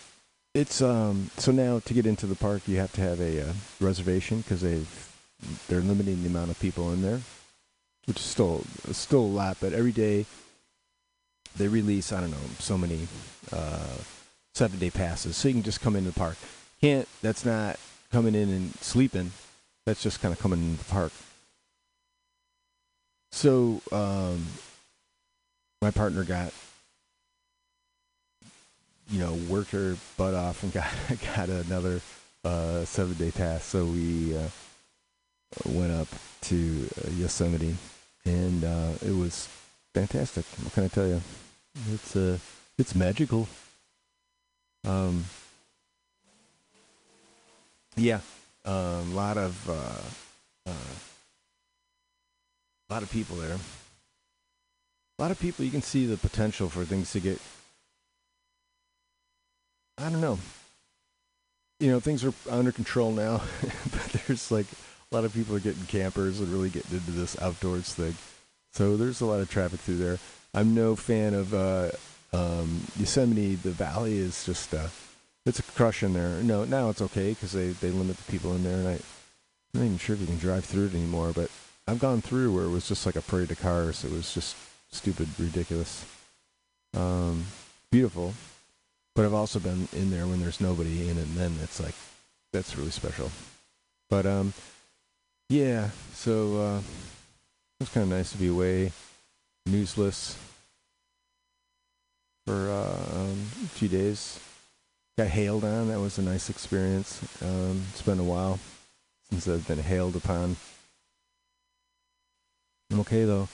it's 0.54 0.82
um 0.82 1.30
so 1.36 1.52
now 1.52 1.78
to 1.78 1.94
get 1.94 2.06
into 2.06 2.26
the 2.26 2.34
park 2.34 2.62
you 2.66 2.78
have 2.78 2.92
to 2.94 3.00
have 3.00 3.20
a 3.20 3.50
uh, 3.50 3.52
reservation 3.80 4.40
because 4.40 4.62
they've 4.62 5.12
they're 5.68 5.80
limiting 5.80 6.22
the 6.22 6.28
amount 6.28 6.50
of 6.50 6.58
people 6.58 6.92
in 6.92 7.02
there, 7.02 7.20
which 8.06 8.18
is 8.18 8.24
still 8.24 8.64
still 8.90 9.20
a 9.20 9.22
lot. 9.42 9.58
But 9.60 9.74
every 9.74 9.92
day 9.92 10.26
they 11.56 11.68
release 11.68 12.12
I 12.12 12.20
don't 12.20 12.30
know 12.30 12.36
so 12.58 12.78
many 12.78 13.06
uh, 13.52 13.96
seven 14.54 14.78
day 14.78 14.90
passes, 14.90 15.36
so 15.36 15.48
you 15.48 15.54
can 15.54 15.62
just 15.62 15.80
come 15.80 15.96
into 15.96 16.10
the 16.10 16.18
park. 16.18 16.36
Can't 16.80 17.08
that's 17.22 17.44
not 17.44 17.78
coming 18.10 18.34
in 18.34 18.48
and 18.50 18.74
sleeping. 18.76 19.32
That's 19.86 20.02
just 20.02 20.20
kind 20.20 20.32
of 20.32 20.40
coming 20.40 20.60
into 20.62 20.78
the 20.78 20.90
park. 20.90 21.12
So 23.32 23.80
um, 23.92 24.46
my 25.80 25.90
partner 25.90 26.24
got 26.24 26.52
you 29.08 29.18
know 29.18 29.34
worked 29.48 29.72
her 29.72 29.96
butt 30.16 30.34
off 30.34 30.62
and 30.62 30.72
got 30.72 30.90
got 31.36 31.48
another 31.48 32.00
uh, 32.44 32.84
seven 32.84 33.14
day 33.14 33.30
pass. 33.30 33.64
So 33.64 33.84
we 33.84 34.36
uh, 34.36 34.48
went 35.66 35.92
up 35.92 36.08
to 36.42 36.88
uh, 37.04 37.10
Yosemite, 37.12 37.76
and 38.24 38.64
uh, 38.64 38.92
it 39.04 39.12
was 39.14 39.48
fantastic. 39.94 40.44
What 40.62 40.72
can 40.72 40.84
I 40.84 40.88
tell 40.88 41.06
you? 41.06 41.20
It's 41.92 42.16
uh, 42.16 42.38
it's 42.78 42.94
magical. 42.94 43.48
Um, 44.86 45.24
yeah, 47.96 48.20
a 48.64 48.70
um, 48.70 49.14
lot 49.14 49.36
of 49.36 49.68
uh, 49.68 50.70
uh, 50.70 50.94
lot 52.90 53.02
of 53.02 53.10
people 53.10 53.36
there. 53.36 53.56
A 55.18 55.22
lot 55.22 55.30
of 55.30 55.38
people. 55.38 55.64
You 55.64 55.70
can 55.70 55.82
see 55.82 56.06
the 56.06 56.16
potential 56.16 56.68
for 56.68 56.84
things 56.84 57.12
to 57.12 57.20
get. 57.20 57.40
I 59.98 60.08
don't 60.08 60.20
know. 60.20 60.38
You 61.78 61.90
know, 61.90 62.00
things 62.00 62.24
are 62.24 62.32
under 62.48 62.72
control 62.72 63.12
now, 63.12 63.42
but 63.62 64.22
there's 64.26 64.50
like 64.50 64.66
a 65.10 65.14
lot 65.14 65.24
of 65.24 65.32
people 65.32 65.54
are 65.56 65.60
getting 65.60 65.84
campers 65.86 66.40
and 66.40 66.48
really 66.48 66.70
getting 66.70 66.96
into 66.98 67.10
this 67.10 67.40
outdoors 67.40 67.94
thing. 67.94 68.14
So 68.72 68.96
there's 68.96 69.20
a 69.20 69.26
lot 69.26 69.40
of 69.40 69.50
traffic 69.50 69.80
through 69.80 69.96
there. 69.96 70.18
I'm 70.54 70.74
no 70.74 70.96
fan 70.96 71.34
of 71.34 71.54
uh, 71.54 71.90
um, 72.32 72.80
Yosemite. 72.98 73.56
The 73.56 73.70
valley 73.70 74.18
is 74.18 74.44
just 74.44 74.74
uh, 74.74 74.88
it's 75.46 75.58
a 75.58 75.62
crush 75.62 76.02
in 76.02 76.12
there. 76.12 76.42
No, 76.42 76.64
now 76.64 76.90
it's 76.90 77.02
okay 77.02 77.30
because 77.30 77.52
they 77.52 77.68
they 77.68 77.90
limit 77.90 78.16
the 78.16 78.30
people 78.30 78.54
in 78.54 78.64
there, 78.64 78.78
and 78.78 78.88
I, 78.88 78.92
I'm 78.92 79.00
not 79.74 79.84
even 79.84 79.98
sure 79.98 80.14
if 80.14 80.20
you 80.20 80.26
can 80.26 80.38
drive 80.38 80.64
through 80.64 80.86
it 80.86 80.94
anymore. 80.94 81.32
But 81.34 81.50
I've 81.86 81.98
gone 81.98 82.20
through 82.20 82.54
where 82.54 82.64
it 82.64 82.70
was 82.70 82.88
just 82.88 83.06
like 83.06 83.16
a 83.16 83.22
parade 83.22 83.50
of 83.50 83.60
cars. 83.60 84.04
It 84.04 84.12
was 84.12 84.32
just 84.32 84.56
stupid, 84.90 85.28
ridiculous. 85.38 86.04
Um, 86.96 87.46
beautiful, 87.90 88.34
but 89.14 89.24
I've 89.24 89.34
also 89.34 89.60
been 89.60 89.88
in 89.92 90.10
there 90.10 90.26
when 90.26 90.40
there's 90.40 90.60
nobody 90.60 91.08
in 91.08 91.18
and 91.18 91.36
then 91.36 91.56
it's 91.62 91.80
like 91.80 91.94
that's 92.52 92.76
really 92.76 92.90
special. 92.90 93.30
But 94.08 94.26
um, 94.26 94.52
yeah. 95.48 95.90
So 96.14 96.56
uh, 96.60 96.80
it's 97.80 97.90
kind 97.90 98.04
of 98.04 98.16
nice 98.16 98.32
to 98.32 98.38
be 98.38 98.48
away, 98.48 98.92
newsless 99.68 100.36
for 102.46 102.70
uh, 102.70 103.18
um, 103.18 103.46
a 103.64 103.68
few 103.68 103.88
days. 103.88 104.38
Got 105.16 105.28
hailed 105.28 105.64
on. 105.64 105.88
That 105.88 106.00
was 106.00 106.18
a 106.18 106.22
nice 106.22 106.50
experience. 106.50 107.20
Um, 107.42 107.82
it's 107.90 108.02
been 108.02 108.18
a 108.18 108.24
while 108.24 108.58
since 109.30 109.48
I've 109.48 109.66
been 109.66 109.78
hailed 109.78 110.16
upon. 110.16 110.56
I'm 112.90 113.00
okay 113.00 113.24
though. 113.24 113.48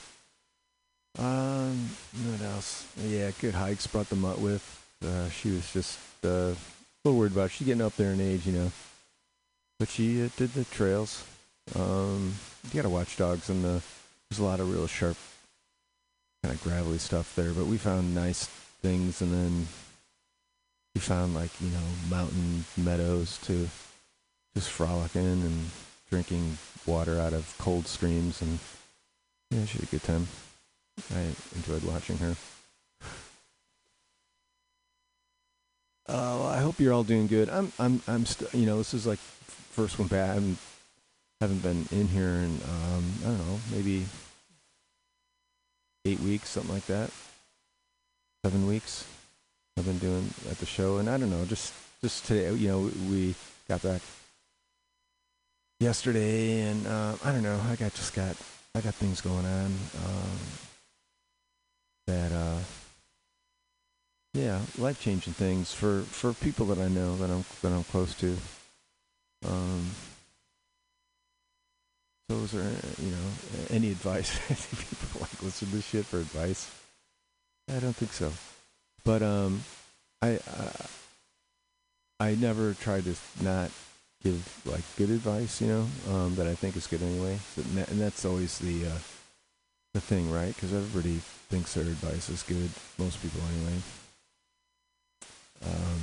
Um, 1.19 1.91
what 2.27 2.43
else? 2.43 2.87
Yeah, 3.05 3.31
good 3.41 3.55
hikes. 3.55 3.87
Brought 3.87 4.09
the 4.09 4.17
mutt 4.17 4.39
with. 4.39 4.85
Uh, 5.05 5.29
she 5.31 5.51
was 5.51 5.73
just 5.73 5.99
uh, 6.25 6.29
a 6.29 6.57
little 7.05 7.19
worried 7.19 7.33
about. 7.33 7.47
It. 7.47 7.53
She's 7.53 7.67
getting 7.67 7.83
up 7.83 7.97
there 7.97 8.13
in 8.13 8.21
age, 8.21 8.47
you 8.47 8.53
know. 8.53 8.73
But 9.79 9.89
she 9.89 10.25
uh, 10.25 10.29
did 10.37 10.53
the 10.55 10.65
trails. 10.65 11.25
Um, 11.75 12.35
you 12.65 12.75
got 12.75 12.83
to 12.83 12.91
watch 12.91 13.17
dogs, 13.17 13.51
in 13.51 13.63
the, 13.63 13.83
there's 14.31 14.39
a 14.39 14.45
lot 14.45 14.61
of 14.61 14.73
real 14.73 14.87
sharp, 14.87 15.17
kind 16.43 16.55
of 16.55 16.63
gravelly 16.63 16.99
stuff 16.99 17.35
there. 17.37 17.53
But 17.53 17.67
we 17.67 17.79
found 17.79 18.15
nice 18.15 18.47
things, 18.83 19.21
and 19.21 19.33
then 19.33 19.67
we 20.95 21.01
found 21.01 21.35
like 21.35 21.51
you 21.61 21.71
know 21.71 21.87
mountain 22.11 22.65
meadows 22.77 23.39
to 23.45 23.69
just 24.55 24.71
frolic 24.71 25.15
in 25.15 25.43
and 25.43 25.71
drinking 26.11 26.59
water 26.87 27.21
out 27.21 27.33
of 27.33 27.55
cold 27.59 27.87
streams, 27.87 28.41
and 28.41 28.59
yeah, 29.51 29.65
she 29.65 29.79
had 29.79 29.89
a 29.89 29.91
good 29.91 30.03
time. 30.03 30.27
I 31.15 31.27
enjoyed 31.55 31.85
watching 31.85 32.19
her. 32.19 32.37
Uh, 36.09 36.39
well, 36.39 36.47
I 36.47 36.61
hope 36.61 36.79
you're 36.79 36.93
all 36.93 37.03
doing 37.03 37.27
good. 37.27 37.49
I'm, 37.51 37.73
I'm, 37.81 38.01
I'm 38.07 38.27
still, 38.27 38.49
you 38.53 38.65
know, 38.65 38.79
this 38.79 38.95
is 38.95 39.07
like 39.07 39.19
first 39.19 39.99
one 39.99 40.07
back. 40.07 40.37
I 40.37 40.41
haven't, 41.41 41.63
been 41.63 41.87
in 41.91 42.09
here 42.09 42.29
in, 42.29 42.61
um, 42.69 43.05
I 43.25 43.29
don't 43.29 43.39
know, 43.39 43.61
maybe 43.73 44.07
eight 46.05 46.21
weeks, 46.21 46.51
something 46.51 46.73
like 46.73 46.87
that. 46.87 47.11
Seven 48.45 48.67
weeks. 48.67 49.07
I've 49.79 49.85
been 49.85 49.99
doing 49.99 50.33
at 50.51 50.59
the 50.59 50.67
show, 50.67 50.99
and 50.99 51.09
I 51.11 51.19
don't 51.19 51.31
know, 51.31 51.45
just, 51.45 51.75
just 52.03 52.25
today, 52.25 52.53
you 52.55 52.69
know, 52.69 52.91
we 53.11 53.35
got 53.69 53.83
back 53.83 54.01
yesterday, 55.81 56.63
and 56.63 56.87
uh, 56.87 57.17
I 57.25 57.33
don't 57.33 57.43
know, 57.43 57.61
I 57.71 57.77
got 57.77 57.93
just 57.95 58.15
got, 58.15 58.37
I 58.75 58.81
got 58.81 58.95
things 58.95 59.21
going 59.21 59.45
on 59.45 59.67
um, 59.67 60.39
that. 62.07 62.33
Uh, 62.33 62.59
yeah, 64.37 64.61
life 64.77 65.01
changing 65.01 65.33
things 65.33 65.73
for, 65.73 66.03
for 66.03 66.35
people 66.35 66.67
that 66.67 66.79
I 66.79 66.89
know 66.89 67.17
that 67.17 67.31
I'm 67.31 67.45
that 67.63 67.73
I'm 67.73 67.85
close 67.85 68.15
to. 68.17 68.37
Um, 69.47 69.91
is 72.29 72.53
there 72.53 72.71
you 73.03 73.11
know 73.11 73.29
any 73.71 73.91
advice? 73.91 74.39
people 74.49 75.21
like 75.21 75.43
listen 75.43 75.71
to 75.71 75.81
shit 75.81 76.07
for 76.07 76.19
advice? 76.19 76.71
I 77.69 77.79
don't 77.79 77.95
think 77.95 78.13
so. 78.13 78.33
But 79.05 79.23
um, 79.23 79.63
I 80.23 80.37
uh, 80.37 80.87
I 82.21 82.35
never 82.35 82.75
try 82.75 83.01
to 83.01 83.15
not 83.41 83.71
give 84.23 84.63
like 84.65 84.83
good 84.97 85.11
advice, 85.11 85.61
you 85.61 85.69
know, 85.69 85.87
um, 86.11 86.35
that 86.37 86.47
I 86.47 86.55
think 86.55 86.77
is 86.77 86.87
good 86.87 87.03
anyway. 87.03 87.39
And, 87.57 88.01
that's 88.01 88.25
always 88.25 88.59
the 88.59 88.87
uh, 88.87 88.99
the 89.95 90.01
thing, 90.01 90.31
right? 90.31 90.55
Because 90.55 90.73
everybody 90.73 91.21
thinks 91.49 91.75
their 91.75 91.85
advice 91.85 92.29
is 92.29 92.43
good. 92.43 92.71
Most 92.99 93.23
people 93.23 93.41
anyway. 93.55 93.81
Um, 95.65 96.01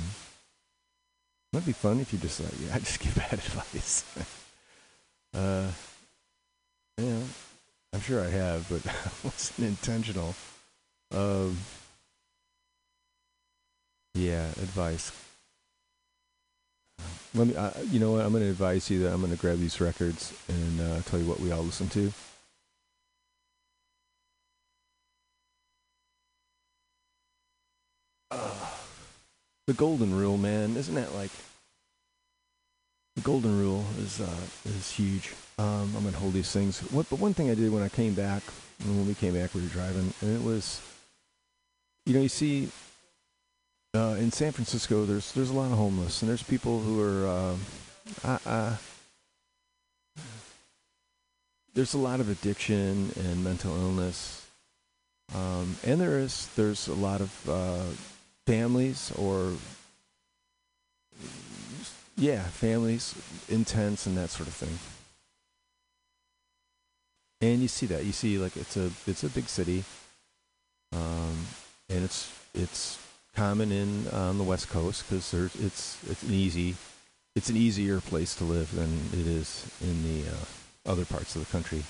might 1.52 1.66
be 1.66 1.72
fun 1.72 2.00
if 2.00 2.12
you 2.12 2.18
just 2.18 2.40
like, 2.40 2.52
yeah, 2.66 2.74
I 2.74 2.78
just 2.78 3.00
give 3.00 3.14
bad 3.14 3.32
advice. 3.34 4.04
uh, 5.34 5.70
yeah, 6.98 7.20
I'm 7.92 8.00
sure 8.00 8.22
I 8.22 8.28
have, 8.30 8.68
but 8.68 8.84
it 8.86 9.24
wasn't 9.24 9.68
intentional. 9.68 10.34
Um, 11.12 11.58
yeah, 14.14 14.46
advice. 14.62 15.12
Let 17.34 17.48
me. 17.48 17.56
Uh, 17.56 17.70
you 17.90 17.98
know 17.98 18.12
what? 18.12 18.24
I'm 18.24 18.30
going 18.30 18.44
to 18.44 18.50
advise 18.50 18.88
you 18.90 19.00
that 19.02 19.12
I'm 19.12 19.20
going 19.20 19.32
to 19.32 19.38
grab 19.38 19.58
these 19.58 19.80
records 19.80 20.32
and 20.48 20.80
uh, 20.80 21.00
tell 21.02 21.18
you 21.18 21.26
what 21.26 21.40
we 21.40 21.50
all 21.50 21.62
listen 21.62 21.88
to. 21.90 22.12
Uh, 28.30 28.54
the 29.66 29.72
Golden 29.74 30.14
Rule, 30.14 30.36
man, 30.36 30.76
isn't 30.76 30.94
that 30.94 31.14
like? 31.14 31.30
The 33.16 33.20
golden 33.22 33.58
rule 33.58 33.84
is 33.98 34.20
uh, 34.20 34.46
is 34.64 34.90
huge. 34.90 35.32
Um, 35.58 35.92
I'm 35.96 36.04
gonna 36.04 36.16
hold 36.16 36.32
these 36.32 36.50
things. 36.50 36.80
What, 36.90 37.08
but 37.08 37.20
one 37.20 37.34
thing 37.34 37.50
I 37.50 37.54
did 37.54 37.72
when 37.72 37.82
I 37.82 37.88
came 37.88 38.14
back, 38.14 38.42
when 38.84 39.06
we 39.06 39.14
came 39.14 39.34
back, 39.34 39.54
we 39.54 39.62
were 39.62 39.68
driving, 39.68 40.12
and 40.20 40.36
it 40.36 40.42
was, 40.42 40.80
you 42.06 42.14
know, 42.14 42.20
you 42.20 42.28
see 42.28 42.68
uh, 43.94 44.16
in 44.18 44.32
San 44.32 44.50
Francisco, 44.50 45.04
there's 45.04 45.32
there's 45.32 45.50
a 45.50 45.54
lot 45.54 45.70
of 45.70 45.78
homeless, 45.78 46.22
and 46.22 46.28
there's 46.28 46.42
people 46.42 46.80
who 46.80 47.00
are, 47.00 47.26
uh, 47.28 47.56
uh, 48.24 48.38
uh, 48.46 48.76
there's 51.74 51.94
a 51.94 51.98
lot 51.98 52.18
of 52.18 52.28
addiction 52.28 53.12
and 53.16 53.44
mental 53.44 53.76
illness, 53.76 54.44
um, 55.36 55.76
and 55.84 56.00
there 56.00 56.18
is 56.18 56.48
there's 56.56 56.88
a 56.88 56.94
lot 56.94 57.20
of 57.20 57.48
uh, 57.48 57.84
families 58.46 59.12
or 59.16 59.52
yeah, 62.16 62.42
families, 62.42 63.14
intense 63.48 64.06
and 64.06 64.16
that 64.16 64.30
sort 64.30 64.48
of 64.48 64.54
thing. 64.54 64.78
And 67.40 67.60
you 67.60 67.68
see 67.68 67.86
that. 67.86 68.04
You 68.04 68.12
see 68.12 68.38
like 68.38 68.56
it's 68.56 68.76
a 68.76 68.90
it's 69.06 69.24
a 69.24 69.28
big 69.28 69.48
city. 69.48 69.84
Um, 70.92 71.46
and 71.88 72.04
it's 72.04 72.32
it's 72.54 72.98
common 73.34 73.72
in 73.72 74.08
on 74.08 74.38
the 74.38 74.44
West 74.44 74.68
Coast 74.68 75.04
because 75.08 75.30
there's 75.30 75.54
it's 75.56 75.98
it's 76.08 76.22
an 76.22 76.32
easy 76.32 76.76
it's 77.34 77.48
an 77.48 77.56
easier 77.56 78.00
place 78.00 78.34
to 78.36 78.44
live 78.44 78.74
than 78.74 79.00
it 79.12 79.26
is 79.26 79.66
in 79.80 80.02
the 80.04 80.30
uh, 80.30 80.90
other 80.90 81.04
parts 81.04 81.34
of 81.34 81.44
the 81.44 81.50
country. 81.50 81.82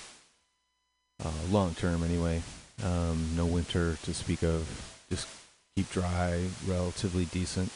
Uh, 1.23 1.31
long 1.51 1.75
term, 1.75 2.03
anyway. 2.03 2.43
Um, 2.83 3.29
no 3.37 3.47
winter 3.47 3.97
to 4.03 4.15
speak 4.15 4.43
of. 4.43 4.67
Just 5.11 5.29
keep 5.77 5.91
dry, 5.91 6.45
relatively 6.67 7.27
decent. 7.27 7.71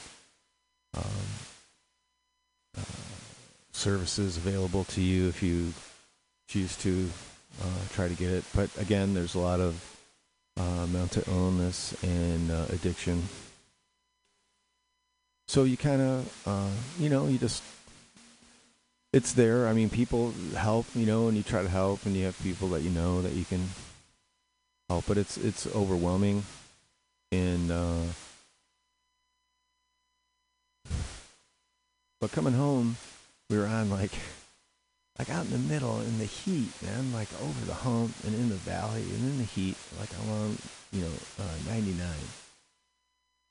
Um, 0.97 1.05
uh, 2.77 2.82
services 3.73 4.36
available 4.36 4.85
to 4.85 5.01
you 5.01 5.28
if 5.28 5.43
you 5.43 5.73
choose 6.49 6.77
to 6.77 7.09
uh, 7.62 7.81
try 7.93 8.09
to 8.09 8.15
get 8.15 8.31
it. 8.31 8.45
But 8.55 8.70
again, 8.78 9.15
there's 9.15 9.35
a 9.35 9.39
lot 9.39 9.61
of 9.61 9.99
uh, 10.57 10.86
mental 10.86 11.23
illness 11.28 11.95
and 12.03 12.51
uh, 12.51 12.66
addiction. 12.70 13.28
So 15.47 15.65
you 15.65 15.77
kind 15.77 16.03
of, 16.03 16.43
uh, 16.47 16.70
you 16.99 17.09
know, 17.09 17.27
you 17.27 17.39
just, 17.39 17.62
it's 19.12 19.32
there. 19.32 19.66
I 19.66 19.73
mean, 19.73 19.89
people 19.89 20.35
help, 20.55 20.86
you 20.95 21.07
know, 21.07 21.28
and 21.28 21.36
you 21.36 21.43
try 21.43 21.62
to 21.62 21.69
help, 21.69 22.05
and 22.05 22.15
you 22.15 22.27
have 22.27 22.39
people 22.43 22.69
that 22.69 22.82
you 22.82 22.90
know 22.90 23.23
that 23.23 23.32
you 23.32 23.45
can 23.45 23.69
help, 24.90 25.07
but 25.07 25.16
it's 25.16 25.39
it's 25.39 25.66
overwhelming, 25.69 26.45
and 27.32 27.70
but 32.20 32.32
coming 32.32 32.55
home, 32.55 32.97
we 33.51 33.59
were 33.59 33.66
on 33.66 33.90
like 33.90 34.12
like 35.19 35.31
out 35.31 35.47
in 35.47 35.51
the 35.51 35.59
middle 35.59 36.01
in 36.01 36.19
the 36.19 36.24
heat, 36.24 36.70
man, 36.82 37.12
like 37.12 37.28
over 37.43 37.65
the 37.66 37.74
hump 37.74 38.15
and 38.24 38.35
in 38.35 38.49
the 38.49 38.55
valley 38.55 39.03
and 39.03 39.31
in 39.31 39.39
the 39.39 39.45
heat, 39.45 39.77
like 39.99 40.11
along, 40.27 40.57
you 40.93 41.01
know, 41.01 41.12
uh, 41.40 41.70
99, 41.70 42.07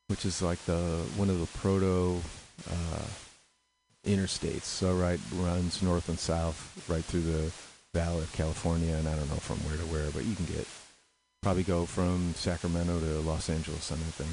which 0.08 0.26
is 0.26 0.42
like 0.42 0.60
the 0.66 1.04
one 1.16 1.30
of 1.30 1.40
the 1.40 1.58
proto 1.58 2.22
uh, 2.72 3.08
interstates. 4.06 4.64
So 4.64 4.96
right 4.96 5.20
runs 5.36 5.82
north 5.82 6.10
and 6.10 6.20
south 6.20 6.86
right 6.88 7.04
through 7.04 7.22
the 7.22 7.52
Valley 7.94 8.24
of 8.24 8.34
California, 8.34 8.94
and 8.96 9.08
I 9.08 9.16
don't 9.16 9.30
know 9.30 9.36
from 9.36 9.58
where 9.60 9.78
to 9.78 9.84
where, 9.86 10.12
but 10.12 10.26
you 10.26 10.36
can 10.36 10.46
get 10.46 10.68
probably 11.42 11.64
go 11.64 11.86
from 11.86 12.34
Sacramento 12.36 13.00
to 13.00 13.20
Los 13.22 13.50
Angeles 13.50 13.92
on 13.92 14.00
that. 14.00 14.28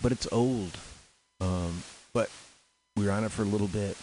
But 0.00 0.12
it's 0.12 0.28
old. 0.32 0.76
Um, 1.40 1.82
but 2.18 2.30
we 2.96 3.06
were 3.06 3.12
on 3.12 3.22
it 3.22 3.30
for 3.30 3.42
a 3.42 3.44
little 3.44 3.68
bit 3.68 3.96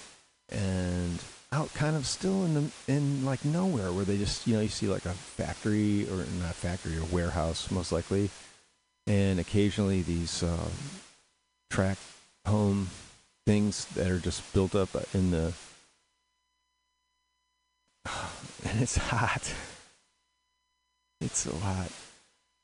and 0.48 1.22
out 1.52 1.74
kind 1.74 1.98
of 1.98 2.06
still 2.06 2.46
in 2.46 2.54
the 2.54 2.72
in 2.88 3.26
like 3.26 3.44
nowhere 3.44 3.92
where 3.92 4.06
they 4.06 4.18
just 4.18 4.48
you 4.48 4.56
know 4.56 4.62
you 4.62 4.70
see 4.70 4.88
like 4.88 5.06
a 5.06 5.12
factory 5.12 6.08
or 6.10 6.24
not 6.40 6.56
factory 6.56 6.96
or 6.98 7.04
warehouse 7.12 7.70
most 7.72 7.92
likely 7.92 8.30
and 9.06 9.38
occasionally 9.38 10.02
these 10.02 10.44
uh, 10.44 10.70
track 11.70 11.98
home 12.48 12.88
things 13.46 13.84
that 13.96 14.08
are 14.10 14.20
just 14.20 14.42
built 14.54 14.76
up 14.76 14.90
in 15.14 15.32
the 15.32 15.52
and 18.64 18.82
it's 18.82 18.96
hot. 18.96 19.54
It's 21.20 21.40
so 21.40 21.54
hot 21.58 21.92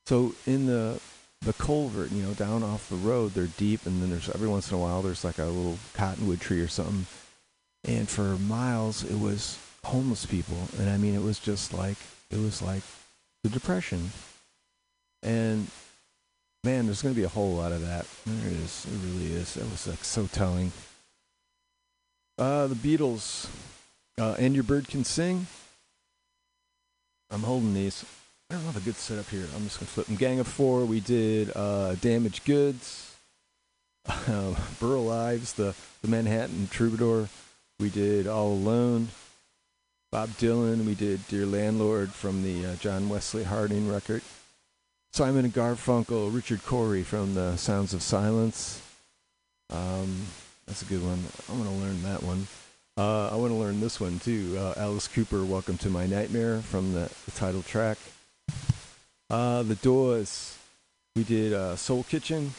so 0.06 0.34
in 0.48 0.66
the 0.66 0.98
the 1.42 1.54
culvert, 1.54 2.12
you 2.12 2.22
know, 2.22 2.34
down 2.34 2.64
off 2.64 2.90
the 2.90 2.96
road, 2.96 3.34
they're 3.34 3.48
deep, 3.48 3.86
and 3.86 4.02
then 4.02 4.10
there's 4.10 4.30
every 4.30 4.48
once 4.48 4.70
in 4.70 4.78
a 4.78 4.80
while 4.80 5.02
there's 5.02 5.24
like 5.24 5.40
a 5.40 5.46
little 5.46 5.80
cottonwood 5.94 6.40
tree 6.40 6.60
or 6.60 6.68
something. 6.68 7.06
And 7.84 8.08
for 8.08 8.38
miles, 8.38 9.04
it 9.04 9.20
was 9.20 9.58
homeless 9.84 10.26
people, 10.26 10.58
and 10.78 10.90
I 10.90 10.98
mean, 10.98 11.16
it 11.16 11.24
was 11.24 11.40
just 11.40 11.74
like 11.74 11.98
it 12.30 12.38
was 12.38 12.62
like 12.62 12.84
the 13.44 13.50
depression. 13.50 14.12
And 15.24 15.68
man, 16.64 16.86
there's 16.86 17.02
going 17.02 17.16
to 17.16 17.20
be 17.20 17.26
a 17.26 17.30
whole 17.30 17.56
lot 17.56 17.72
of 17.72 17.82
that. 17.82 18.06
There 18.26 18.52
is, 18.52 18.86
it 18.86 19.08
really 19.08 19.34
is. 19.34 19.58
It 19.58 19.64
was 19.64 19.88
like 19.88 20.04
so 20.04 20.28
telling. 20.28 20.72
Uh, 22.38 22.68
the 22.68 22.76
Beatles, 22.76 23.48
uh, 24.20 24.36
and 24.38 24.54
your 24.54 24.64
bird 24.64 24.88
can 24.88 25.04
sing. 25.04 25.48
I'm 27.32 27.44
holding 27.44 27.74
these. 27.74 28.06
I 28.52 28.56
don't 28.56 28.64
have 28.64 28.76
a 28.76 28.82
good 28.82 28.98
setup 28.98 29.30
here. 29.30 29.46
I'm 29.56 29.64
just 29.64 29.80
gonna 29.80 29.88
flip 29.88 30.08
them. 30.08 30.18
Gang 30.18 30.42
of 30.42 30.48
Four. 30.48 30.84
We 30.84 31.00
did 31.00 31.56
uh, 31.56 31.96
Damaged 31.96 32.44
Goods, 32.44 33.16
uh, 34.06 34.56
Burl 34.78 35.10
Ives, 35.10 35.54
the 35.54 35.74
the 36.02 36.10
Manhattan 36.10 36.68
Troubadour. 36.68 37.30
We 37.80 37.90
did 37.90 38.28
All 38.28 38.52
Alone. 38.52 39.08
Bob 40.12 40.32
Dylan. 40.32 40.84
We 40.84 40.96
did 40.96 41.26
Dear 41.30 41.46
Landlord 41.46 42.12
from 42.12 42.44
the 42.44 42.66
uh, 42.66 42.76
John 42.76 43.08
Wesley 43.08 43.46
Harding 43.46 43.90
record. 43.90 44.22
Simon 45.14 45.46
and 45.46 45.54
Garfunkel. 45.54 46.36
Richard 46.36 46.66
Cory 46.66 47.04
from 47.04 47.36
the 47.36 47.56
Sounds 47.56 47.94
of 47.94 48.04
Silence. 48.04 48.82
Um, 49.70 50.26
that's 50.68 50.82
a 50.82 50.86
good 50.86 51.02
one. 51.02 51.24
I'm 51.50 51.58
gonna 51.58 51.78
learn 51.78 52.04
that 52.04 52.22
one. 52.22 52.48
Uh, 52.98 53.30
I 53.30 53.36
want 53.36 53.54
to 53.54 53.58
learn 53.58 53.80
this 53.80 54.02
one 54.02 54.20
too. 54.20 54.58
Uh, 54.60 54.74
Alice 54.76 55.08
Cooper, 55.08 55.46
"Welcome 55.46 55.78
to 55.78 55.90
My 55.90 56.06
Nightmare" 56.06 56.60
from 56.60 56.92
the, 56.92 57.10
the 57.24 57.32
title 57.32 57.62
track. 57.62 57.98
Uh, 59.30 59.64
the 59.64 59.76
Doors. 59.76 60.58
We 61.16 61.24
did 61.24 61.54
uh, 61.54 61.76
Soul 61.76 62.04
Kitchen. 62.04 62.54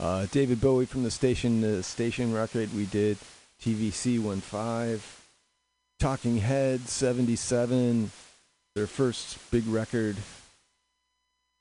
Uh, 0.00 0.26
David 0.30 0.60
Bowie 0.60 0.86
from 0.86 1.02
the 1.02 1.10
station, 1.10 1.82
station 1.82 2.32
record. 2.32 2.74
We 2.74 2.86
did 2.86 3.18
TVC 3.62 4.22
15. 4.22 5.00
Talking 5.98 6.38
Heads 6.38 6.92
77. 6.92 8.10
Their 8.74 8.86
first 8.86 9.38
big 9.50 9.66
record. 9.66 10.16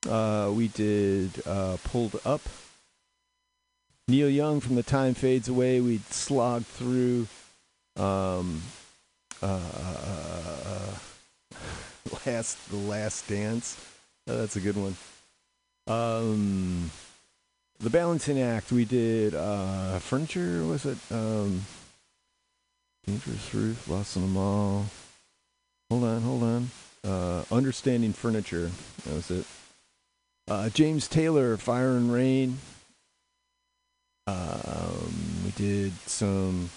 Uh, 0.08 0.52
we 0.54 0.68
did 0.68 1.32
uh, 1.46 1.78
Pulled 1.84 2.20
Up. 2.26 2.42
Neil 4.08 4.30
Young 4.30 4.60
from 4.60 4.76
The 4.76 4.84
Time 4.84 5.16
Fades 5.16 5.50
Away. 5.50 5.82
We 5.82 6.00
slogged 6.12 6.68
through. 6.68 7.28
Um, 7.96 8.62
uh, 9.42 9.60
last 12.26 12.70
the 12.70 12.78
last 12.78 13.28
dance. 13.28 13.78
Uh, 14.28 14.38
that's 14.38 14.56
a 14.56 14.60
good 14.60 14.76
one. 14.76 14.96
Um 15.88 16.92
the 17.80 17.90
balancing 17.90 18.42
act 18.42 18.72
we 18.72 18.86
did 18.86 19.36
uh 19.36 20.00
furniture 20.00 20.64
was 20.66 20.86
it 20.86 20.98
um 21.12 21.62
dangerous 23.06 23.54
roof 23.54 23.88
lost 23.88 24.16
in 24.16 24.24
the 24.24 24.28
mall. 24.28 24.86
Hold 25.90 26.04
on 26.04 26.22
hold 26.22 26.44
on. 26.44 26.70
Uh 27.06 27.44
understanding 27.52 28.14
furniture 28.14 28.72
that 29.06 29.14
was 29.14 29.32
it. 29.32 29.46
Uh 30.50 30.70
james 30.70 31.08
taylor 31.08 31.56
fire 31.56 31.92
and 31.96 32.12
rain. 32.12 32.58
Um 34.26 35.14
we 35.46 35.52
did 35.52 35.94
some 36.06 36.70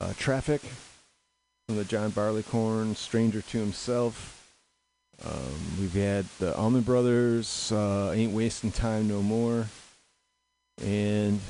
uh 0.00 0.14
traffic 0.16 0.62
from 1.66 1.76
the 1.76 1.84
John 1.84 2.10
Barleycorn, 2.10 2.94
Stranger 2.94 3.42
to 3.42 3.58
Himself. 3.58 4.48
Um, 5.24 5.80
we've 5.80 5.94
had 5.94 6.24
the 6.38 6.56
Allman 6.56 6.82
Brothers, 6.82 7.72
uh, 7.72 8.12
Ain't 8.14 8.32
Wasting 8.32 8.70
Time 8.70 9.08
No 9.08 9.20
More. 9.20 9.66
And 10.80 11.40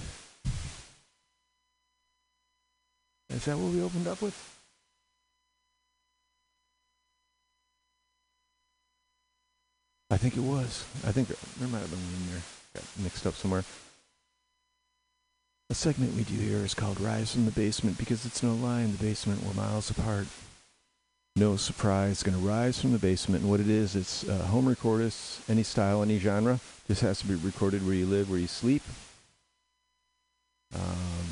is 3.29 3.45
that 3.45 3.59
what 3.59 3.73
we 3.73 3.83
opened 3.83 4.09
up 4.09 4.23
with? 4.23 4.35
I 10.11 10.17
think 10.17 10.39
it 10.39 10.41
was. 10.41 10.87
I 11.07 11.13
think 11.13 11.29
there 11.29 11.69
might 11.69 11.81
have 11.81 11.91
been 11.91 11.99
one 11.99 12.23
in 12.23 12.31
there. 12.31 12.43
Got 12.75 12.85
mixed 13.03 13.27
up 13.27 13.35
somewhere. 13.35 13.65
A 15.69 15.75
segment 15.75 16.15
we 16.15 16.23
do 16.23 16.35
here 16.35 16.65
is 16.65 16.75
called 16.75 17.01
Rise 17.01 17.33
from 17.33 17.45
the 17.45 17.51
Basement 17.51 17.99
because 17.99 18.25
it's 18.25 18.41
no 18.41 18.55
lie 18.55 18.83
in 18.83 18.93
the 18.93 19.03
basement 19.03 19.43
we're 19.43 19.53
miles 19.55 19.91
apart. 19.91 20.29
no 21.35 21.57
surprise, 21.57 22.23
going 22.23 22.39
to 22.39 22.47
rise 22.47 22.81
from 22.81 22.93
the 22.93 22.99
basement. 22.99 23.43
And 23.43 23.51
what 23.51 23.59
it 23.59 23.69
is, 23.69 23.97
it's 23.97 24.27
uh, 24.29 24.45
home 24.45 24.73
recordist, 24.73 25.41
any 25.51 25.65
style, 25.65 26.03
any 26.03 26.21
genre. 26.21 26.61
Just 26.87 27.01
has 27.01 27.19
to 27.19 27.27
be 27.27 27.35
recorded 27.35 27.85
where 27.85 27.97
you 27.97 28.07
live, 28.07 28.31
where 28.31 28.39
you 28.39 28.47
sleep. 28.47 28.83
Um, 30.73 31.27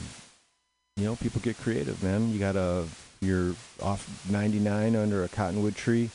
you 0.96 1.04
know, 1.04 1.14
people 1.14 1.40
get 1.40 1.56
creative, 1.56 2.02
man. 2.02 2.32
You 2.32 2.40
got 2.40 2.56
a 2.56 2.86
you're 3.20 3.54
off 3.80 4.28
99 4.28 4.96
under 4.96 5.22
a 5.22 5.28
cottonwood 5.28 5.76
tree, 5.76 6.10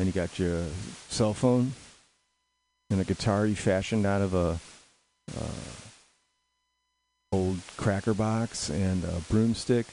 and 0.00 0.06
you 0.06 0.12
got 0.12 0.36
your 0.38 0.64
cell 1.08 1.32
phone 1.32 1.72
and 2.90 3.00
a 3.00 3.04
guitar 3.04 3.46
you 3.46 3.54
fashioned 3.54 4.04
out 4.04 4.20
of 4.20 4.34
a 4.34 4.58
uh, 5.40 5.82
old 7.32 7.58
cracker 7.76 8.14
box 8.14 8.68
and 8.68 9.02
a 9.04 9.20
broomstick, 9.30 9.86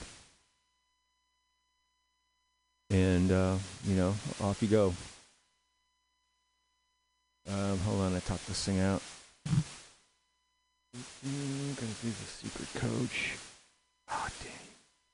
and 2.90 3.32
uh, 3.32 3.56
you 3.86 3.96
know, 3.96 4.14
off 4.42 4.62
you 4.62 4.68
go. 4.68 4.94
Um, 7.48 7.80
hold 7.80 8.02
on, 8.02 8.16
I 8.16 8.20
talked 8.20 8.46
this 8.48 8.64
thing 8.64 8.80
out. 8.80 9.02
Mm, 11.26 11.76
gonna 11.76 11.92
do 12.02 12.10
the 12.10 12.28
secret 12.28 12.68
coach. 12.76 13.36
Oh, 14.12 14.28
dang. 14.42 14.52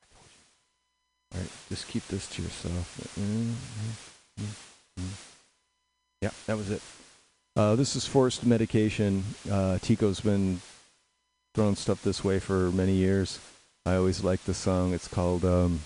I 0.01 0.05
told 0.13 0.29
you. 0.31 1.33
All 1.33 1.41
right, 1.41 1.51
just 1.69 1.87
keep 1.87 2.07
this 2.07 2.27
to 2.29 2.41
yourself. 2.41 3.15
Mm, 3.19 3.53
mm, 3.53 4.43
mm, 4.43 4.99
mm. 4.99 5.13
Yeah, 6.21 6.31
that 6.47 6.57
was 6.57 6.71
it. 6.71 6.81
Uh, 7.55 7.75
this 7.75 7.95
is 7.95 8.05
forced 8.05 8.45
medication. 8.45 9.23
Uh, 9.49 9.77
Tico's 9.81 10.19
been 10.19 10.59
throwing 11.55 11.75
stuff 11.75 12.03
this 12.03 12.21
way 12.21 12.37
for 12.37 12.69
many 12.71 12.91
years. 12.91 13.39
I 13.85 13.95
always 13.95 14.23
liked 14.23 14.45
the 14.45 14.53
song. 14.53 14.93
It's 14.93 15.07
called 15.07 15.45
um, 15.45 15.79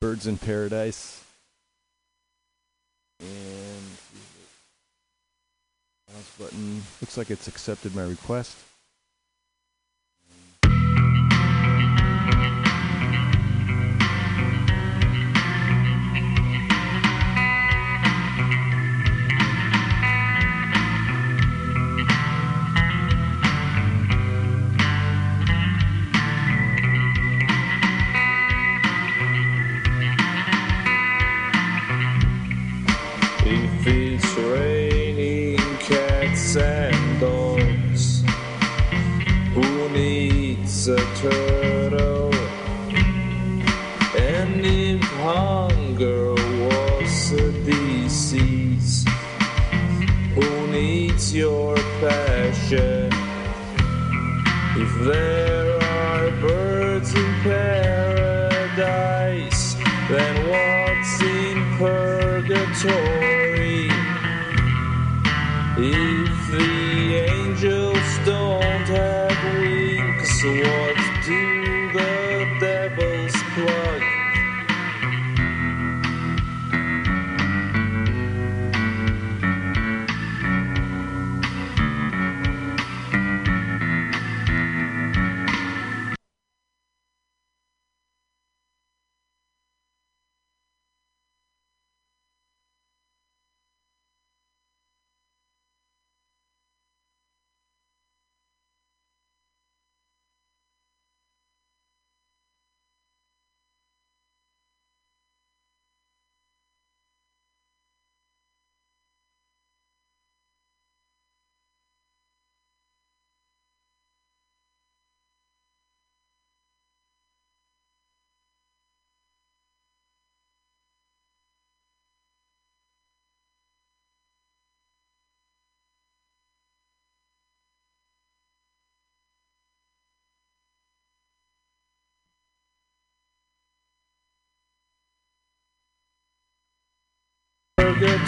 Birds 0.00 0.28
in 0.28 0.38
Paradise. 0.38 1.24
And 3.18 3.28
mouse 6.14 6.30
button. 6.38 6.82
Looks 7.00 7.18
like 7.18 7.30
it's 7.30 7.48
accepted 7.48 7.94
my 7.96 8.04
request. 8.04 8.56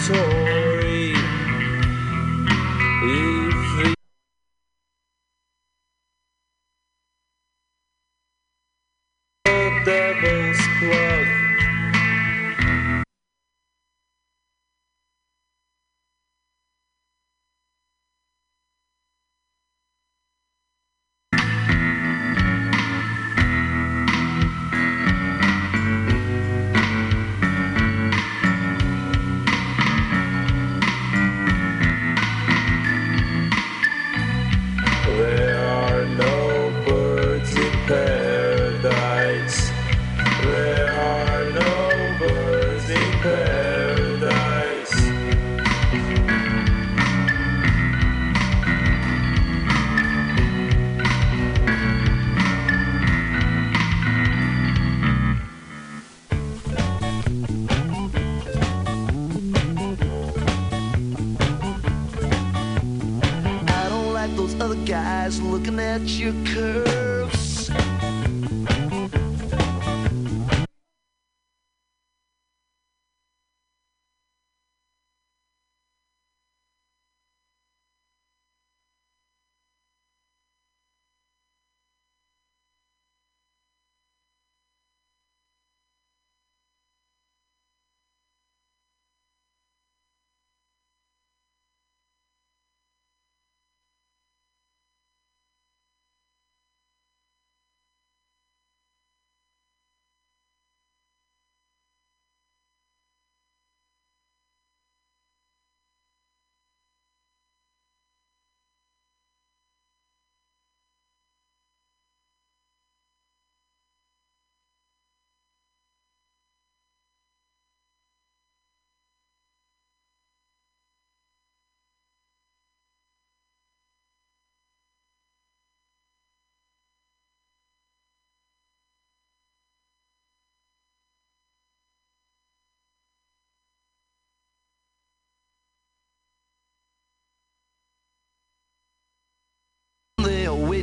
Purgatory. 0.05 0.42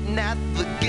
Waiting 0.01 0.19
at 0.19 0.37
the 0.57 0.80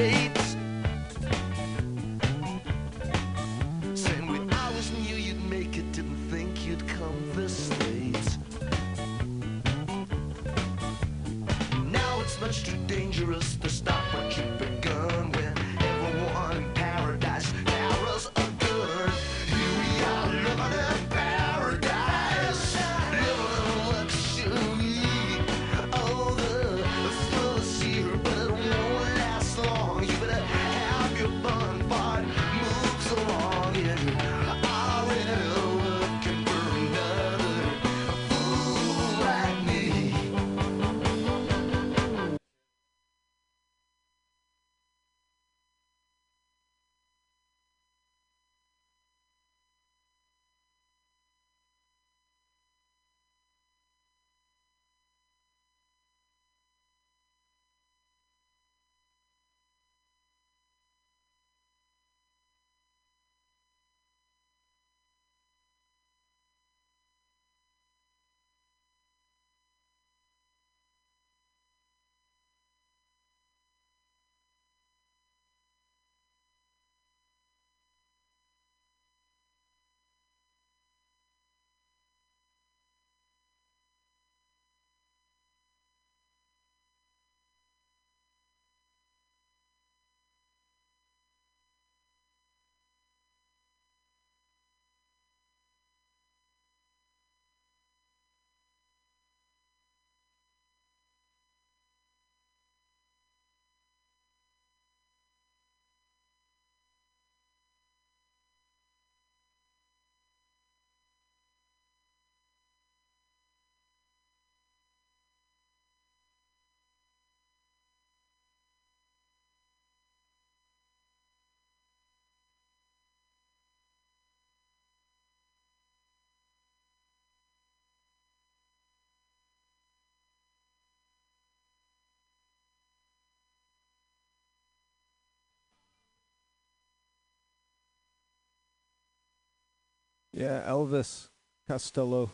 Yeah, 140.42 140.64
Elvis 140.68 141.28
Costello, 141.68 142.32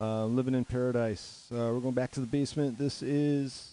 uh, 0.00 0.24
living 0.26 0.54
in 0.54 0.64
paradise. 0.64 1.46
Uh, 1.50 1.68
we're 1.74 1.80
going 1.80 1.92
back 1.92 2.12
to 2.12 2.20
the 2.20 2.28
basement. 2.28 2.78
This 2.78 3.02
is, 3.02 3.72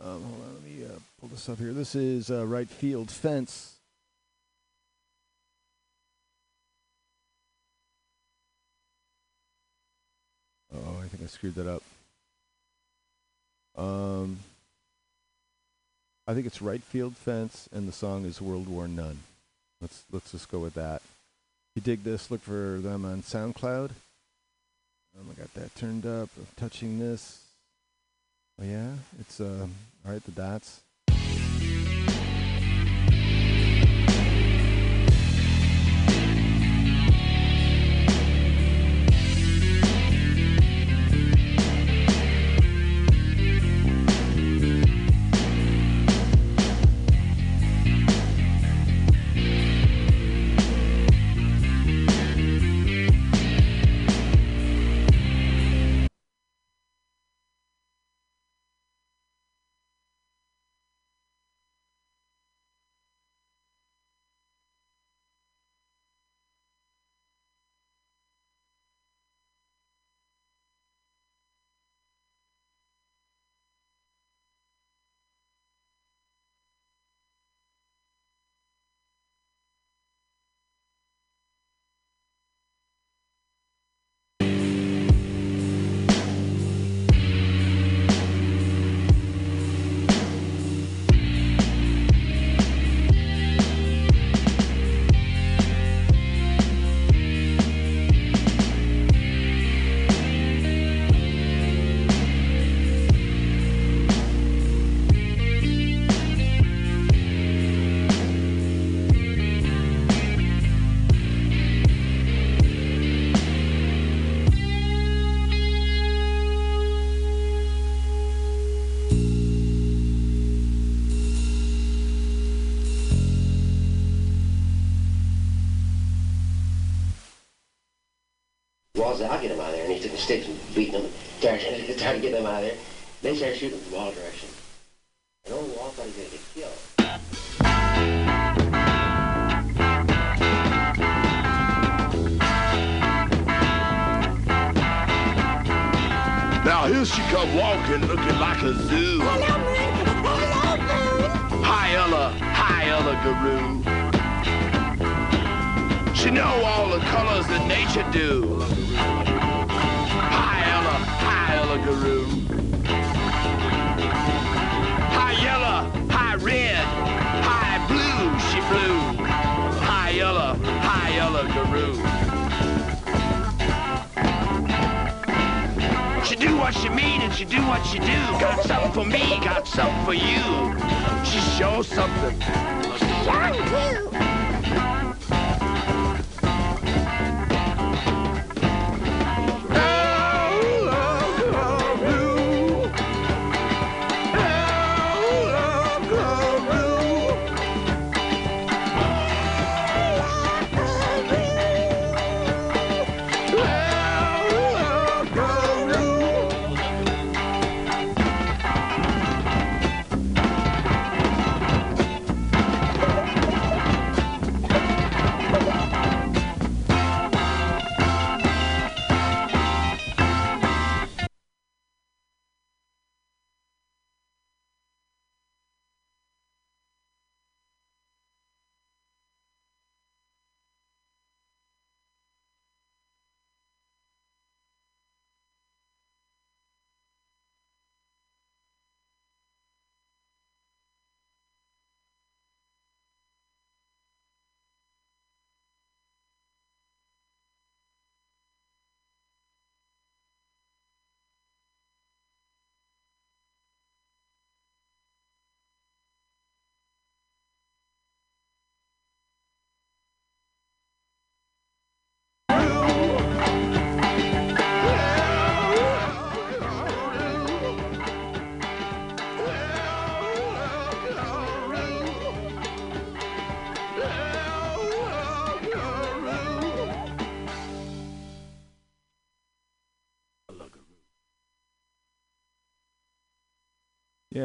um, 0.00 0.20
hold 0.20 0.42
on, 0.42 0.54
let 0.54 0.64
me 0.64 0.84
uh, 0.84 0.98
pull 1.20 1.28
this 1.28 1.48
up 1.48 1.58
here. 1.58 1.72
This 1.72 1.94
is 1.94 2.28
uh, 2.28 2.44
right 2.44 2.68
field 2.68 3.08
fence. 3.08 3.76
Oh, 10.74 11.00
I 11.04 11.06
think 11.06 11.22
I 11.22 11.26
screwed 11.26 11.54
that 11.54 11.68
up. 11.68 11.84
Um, 13.76 14.38
I 16.26 16.34
think 16.34 16.46
it's 16.46 16.60
right 16.60 16.82
field 16.82 17.16
fence, 17.16 17.68
and 17.72 17.86
the 17.86 17.92
song 17.92 18.24
is 18.24 18.42
World 18.42 18.66
War 18.66 18.88
None. 18.88 19.20
Let's 19.80 20.02
let's 20.10 20.32
just 20.32 20.50
go 20.50 20.58
with 20.58 20.74
that. 20.74 21.00
You 21.76 21.82
dig 21.82 22.02
this, 22.04 22.30
look 22.30 22.40
for 22.40 22.78
them 22.80 23.04
on 23.04 23.20
SoundCloud. 23.20 23.90
Um, 25.14 25.30
I 25.30 25.34
got 25.38 25.52
that 25.54 25.74
turned 25.76 26.06
up. 26.06 26.30
I'm 26.38 26.46
touching 26.56 26.98
this. 26.98 27.42
Oh 28.58 28.64
yeah, 28.64 28.92
it's 29.20 29.40
um, 29.40 29.74
all 30.02 30.12
right. 30.12 30.24
The 30.24 30.30
dots. 30.30 30.80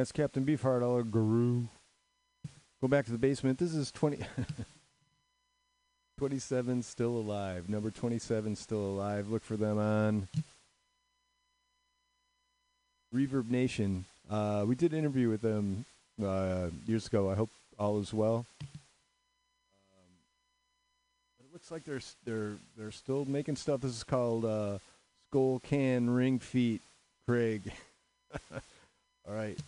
that's 0.02 0.11
Captain 0.11 0.44
Beefheart, 0.44 0.82
our 0.82 1.03
guru. 1.03 1.65
Go 2.82 2.88
back 2.88 3.06
to 3.06 3.11
the 3.11 3.19
basement. 3.19 3.60
This 3.60 3.76
is 3.76 3.91
20. 3.91 4.18
27 6.18 6.82
still 6.82 7.18
alive. 7.18 7.69
Number 7.69 7.91
27 7.91 8.56
still 8.56 8.80
alive. 8.80 9.30
Look 9.30 9.44
for 9.44 9.57
them 9.57 9.78
on 9.78 10.28
Reverb 13.14 13.52
Nation. 13.52 14.06
Uh, 14.28 14.65
we 14.68 14.73
did 14.73 14.94
an 14.94 14.98
interview 14.98 15.30
with 15.30 15.44
them 15.44 15.86
uh, 16.19 16.69
years 16.88 17.06
ago. 17.06 17.30
I 17.30 17.36
hope 17.36 17.52
all 17.78 17.99
is 17.99 18.11
well. 18.11 18.48
Um, 18.64 18.68
it 21.41 21.53
looks 21.53 21.69
like 21.69 21.86
they're 21.86 22.02
they're 22.26 22.56
they're 22.76 22.91
still 22.91 23.26
making 23.26 23.56
stuff. 23.56 23.82
This 23.82 23.91
is 23.91 24.03
called 24.03 24.45
uh, 24.45 24.80
Skull 25.30 25.60
Can 25.60 26.10
Ring 26.10 26.40
Feet, 26.40 26.82
Craig. 27.28 27.72
all 28.52 29.36
right. 29.36 29.60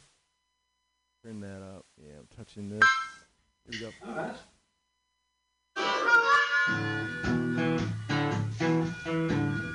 Turn 1.23 1.39
that 1.39 1.61
up. 1.61 1.85
Yeah, 1.97 2.15
I'm 2.19 2.27
touching 2.35 2.67
this. 2.67 2.83
Here 3.71 3.71
we 3.71 4.11
go. 4.11 4.13
Right. 4.13 4.35
Mm-hmm. 9.05 9.72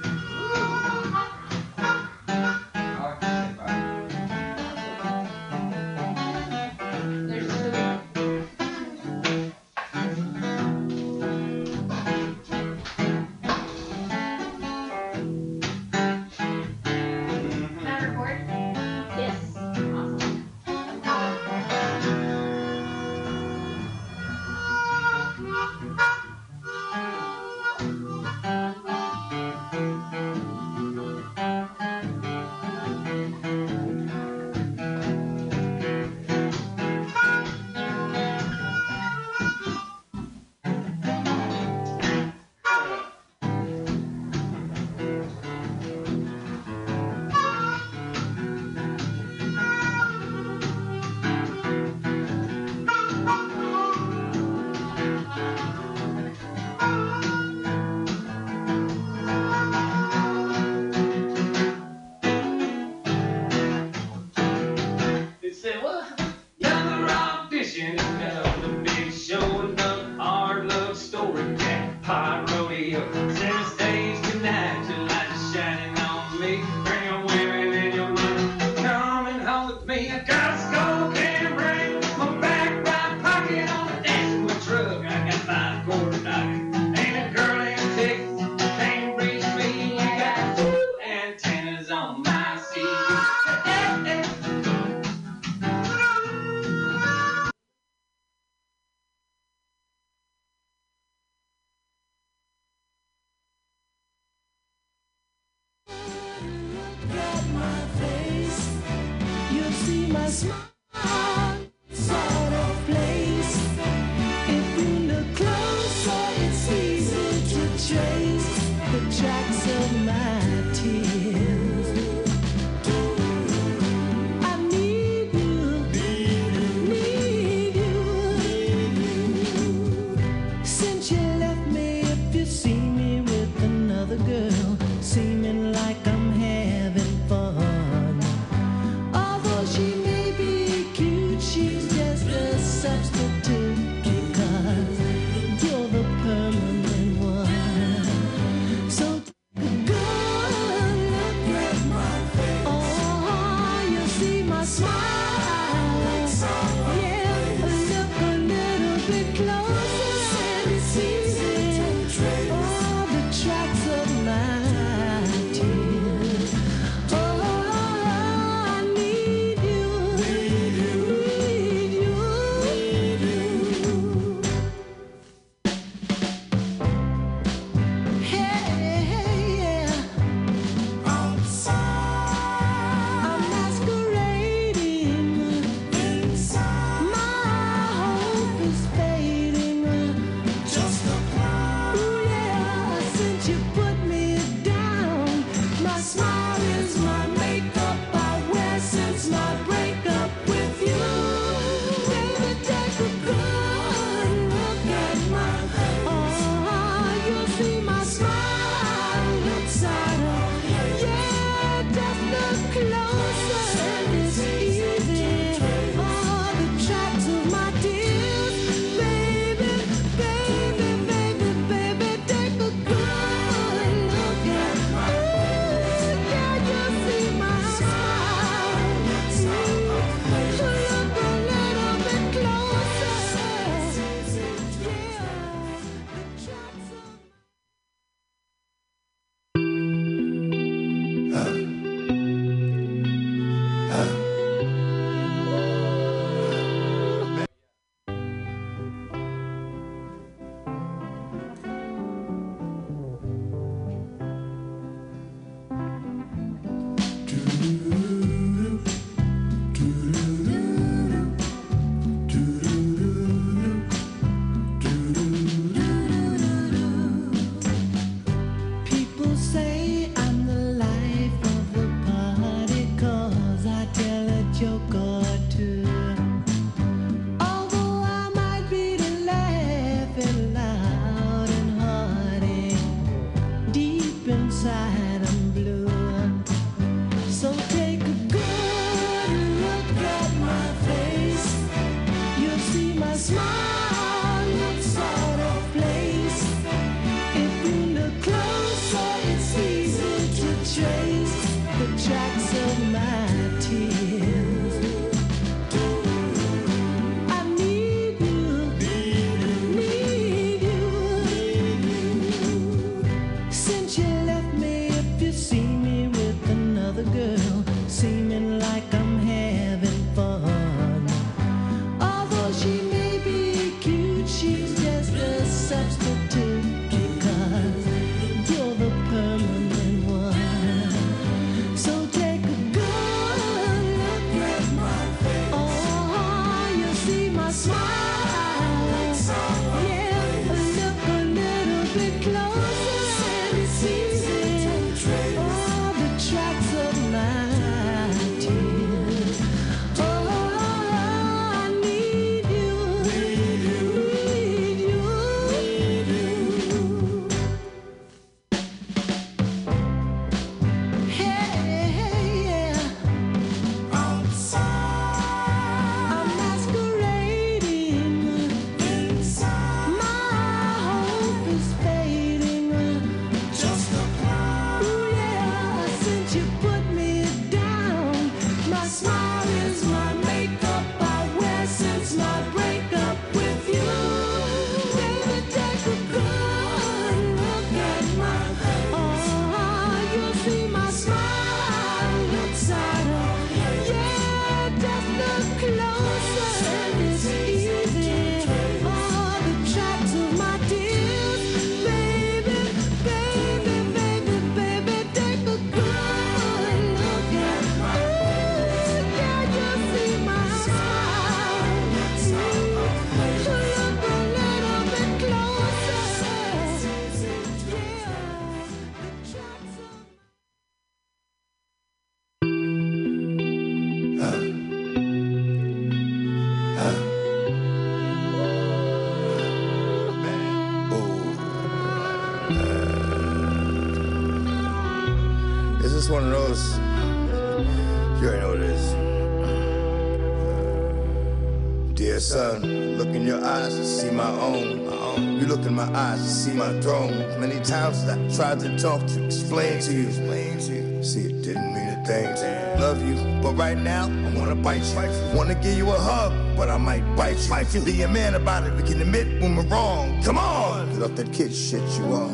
Times 447.69 448.09
I 448.09 448.17
tried 448.35 448.61
to 448.61 448.79
talk 448.79 449.07
to 449.09 449.21
you, 449.21 449.27
explain 449.27 449.79
to 449.83 449.93
you, 449.93 450.09
explain 450.09 450.59
to 450.59 450.73
you. 450.73 451.05
See, 451.05 451.27
it 451.27 451.43
didn't 451.43 451.75
mean 451.75 451.89
a 451.89 452.03
thing 452.07 452.35
to 452.35 452.47
you. 452.49 452.81
Love 452.81 453.07
you, 453.07 453.43
but 453.43 453.53
right 453.53 453.77
now 453.77 454.07
I 454.07 454.39
wanna 454.39 454.55
bite 454.55 454.83
you. 454.85 455.37
Wanna 455.37 455.55
give 455.55 455.77
you 455.77 455.91
a 455.91 455.99
hug, 455.99 456.33
but 456.57 456.71
I 456.71 456.79
might 456.79 457.05
bite 457.15 457.37
you. 457.37 457.81
You. 457.81 457.85
Be 457.85 458.03
a 458.03 458.09
man 458.09 458.37
about 458.37 458.67
it. 458.67 458.73
We 458.75 458.83
can 458.83 459.03
admit 459.03 459.43
when 459.43 459.55
we're 459.55 459.67
wrong. 459.67 460.23
Come 460.23 460.39
on, 460.39 460.95
get 460.95 461.03
off 461.03 461.15
that 461.17 461.31
kid 461.31 461.55
shit 461.55 461.83
you 461.99 462.07
are. 462.15 462.31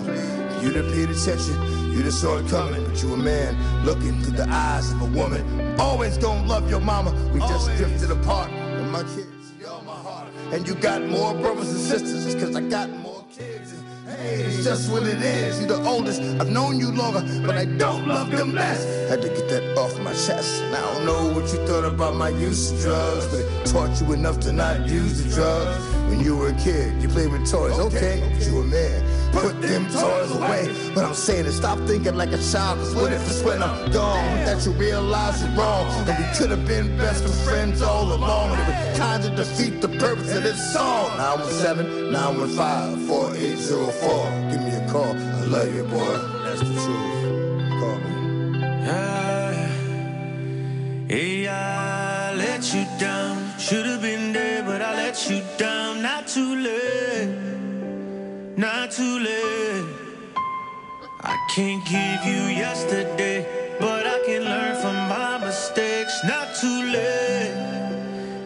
You 0.62 0.72
didn't 0.72 0.92
pay 0.92 1.02
attention, 1.02 1.60
you 1.92 2.04
just 2.04 2.20
saw 2.20 2.38
it 2.38 2.48
coming, 2.48 2.84
but 2.84 3.02
you 3.02 3.12
a 3.12 3.16
man 3.16 3.84
looking 3.84 4.22
through 4.22 4.36
the 4.36 4.48
eyes 4.48 4.92
of 4.92 5.02
a 5.02 5.06
woman. 5.06 5.42
Always 5.80 6.16
gonna 6.16 6.46
love 6.46 6.70
your 6.70 6.80
mama. 6.80 7.10
We 7.32 7.40
just 7.40 7.74
drifted 7.76 8.12
apart. 8.12 8.50
And 8.52 8.90
my 8.92 9.02
kids, 9.02 9.52
you're 9.60 9.82
my 9.82 9.92
heart. 9.92 10.28
And 10.52 10.66
you 10.66 10.76
got 10.76 11.02
more 11.02 11.34
brothers 11.34 11.70
and 11.70 11.80
sisters, 11.80 12.24
it's 12.24 12.36
cause 12.40 12.54
I 12.54 12.60
got 12.60 12.88
more 12.88 12.98
kids. 12.98 13.00
And 13.00 13.02
hey, 13.02 13.03
it's 14.24 14.64
just 14.64 14.90
what 14.90 15.02
it 15.04 15.20
is. 15.20 15.58
You're 15.60 15.68
the 15.68 15.84
oldest. 15.84 16.20
I've 16.40 16.50
known 16.50 16.78
you 16.78 16.90
longer, 16.90 17.22
but 17.46 17.56
I 17.56 17.64
don't 17.64 18.06
love 18.06 18.30
them 18.30 18.54
less. 18.54 18.84
Had 19.08 19.22
to 19.22 19.28
get 19.28 19.48
that 19.48 19.78
off 19.78 19.98
my 20.00 20.12
chest. 20.12 20.62
And 20.62 20.74
I 20.74 20.80
don't 20.80 21.04
know 21.04 21.26
what 21.34 21.52
you 21.52 21.66
thought 21.66 21.84
about 21.84 22.14
my 22.16 22.30
use 22.30 22.72
of 22.72 22.80
drugs, 22.80 23.26
but 23.28 23.40
it 23.40 23.66
taught 23.66 24.00
you 24.00 24.12
enough 24.12 24.40
to 24.40 24.52
not 24.52 24.88
use 24.88 25.22
the 25.22 25.34
drugs. 25.34 25.94
When 26.08 26.20
you 26.20 26.36
were 26.36 26.48
a 26.48 26.54
kid, 26.54 27.02
you 27.02 27.08
played 27.08 27.32
with 27.32 27.50
toys, 27.50 27.78
okay, 27.78 28.22
but 28.32 28.46
you 28.46 28.60
a 28.60 28.64
man. 28.64 29.32
Put 29.32 29.60
them 29.60 29.86
toys 29.86 30.30
away. 30.30 30.70
But 30.94 31.04
I'm 31.04 31.14
saying 31.14 31.46
is 31.46 31.56
stop 31.56 31.78
thinking 31.88 32.14
like 32.14 32.32
a 32.32 32.38
child, 32.38 32.78
cause 32.78 32.94
what 32.94 33.12
if 33.12 33.26
it's 33.26 33.42
when 33.42 33.62
I'm 33.62 33.90
gone 33.90 34.44
that 34.44 34.64
you 34.64 34.72
realize 34.72 35.42
you're 35.42 35.52
wrong? 35.52 35.86
And 36.08 36.18
we 36.18 36.38
could 36.38 36.50
have 36.50 36.66
been 36.66 36.96
best 36.96 37.24
of 37.24 37.34
friends 37.42 37.82
all 37.82 38.12
along. 38.12 38.50
Kind 38.96 39.24
of 39.24 39.36
defeat 39.36 39.80
the 39.80 39.88
purpose 39.88 40.34
of 40.36 40.42
this 40.42 40.72
song. 40.72 41.08
917 41.18 42.12
915 42.12 43.06
4804. 43.08 44.50
Give 44.50 44.62
me 44.62 44.74
a 44.74 44.90
call. 44.92 45.14
I 45.14 45.44
love 45.46 45.74
you, 45.74 45.84
boy. 45.84 46.18
That's 46.44 46.60
the 46.60 46.74
truth. 46.84 47.80
Call 47.80 47.96
me. 47.98 48.12
Hey, 51.08 51.48
I 51.48 52.34
let 52.34 52.74
you 52.74 52.84
down. 52.98 53.38
Should 53.58 53.86
have 53.86 54.02
been 54.02 54.32
there, 54.32 54.62
but 54.64 54.82
I 54.82 54.94
let 54.94 55.30
you 55.30 55.42
down. 55.58 56.02
Not 56.02 56.26
too 56.26 56.56
late, 56.56 57.54
not 58.56 58.90
too 58.90 59.18
late. 59.20 59.84
I 61.20 61.36
can't 61.54 61.84
give 61.84 62.24
you 62.26 62.42
yesterday, 62.64 63.46
but 63.80 64.06
I 64.06 64.22
can 64.26 64.44
learn 64.44 64.76
from 64.82 64.96
my 65.08 65.38
mistakes. 65.38 66.14
Not 66.24 66.54
too 66.56 66.82
late, 66.96 67.83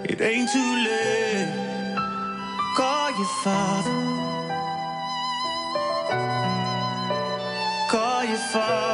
it 0.08 0.20
ain't 0.20 0.50
too 0.50 0.74
late. 0.88 1.52
Call 2.76 3.10
your 3.10 3.32
father. 3.44 3.96
Call 7.90 8.24
your 8.24 8.36
father. 8.52 8.87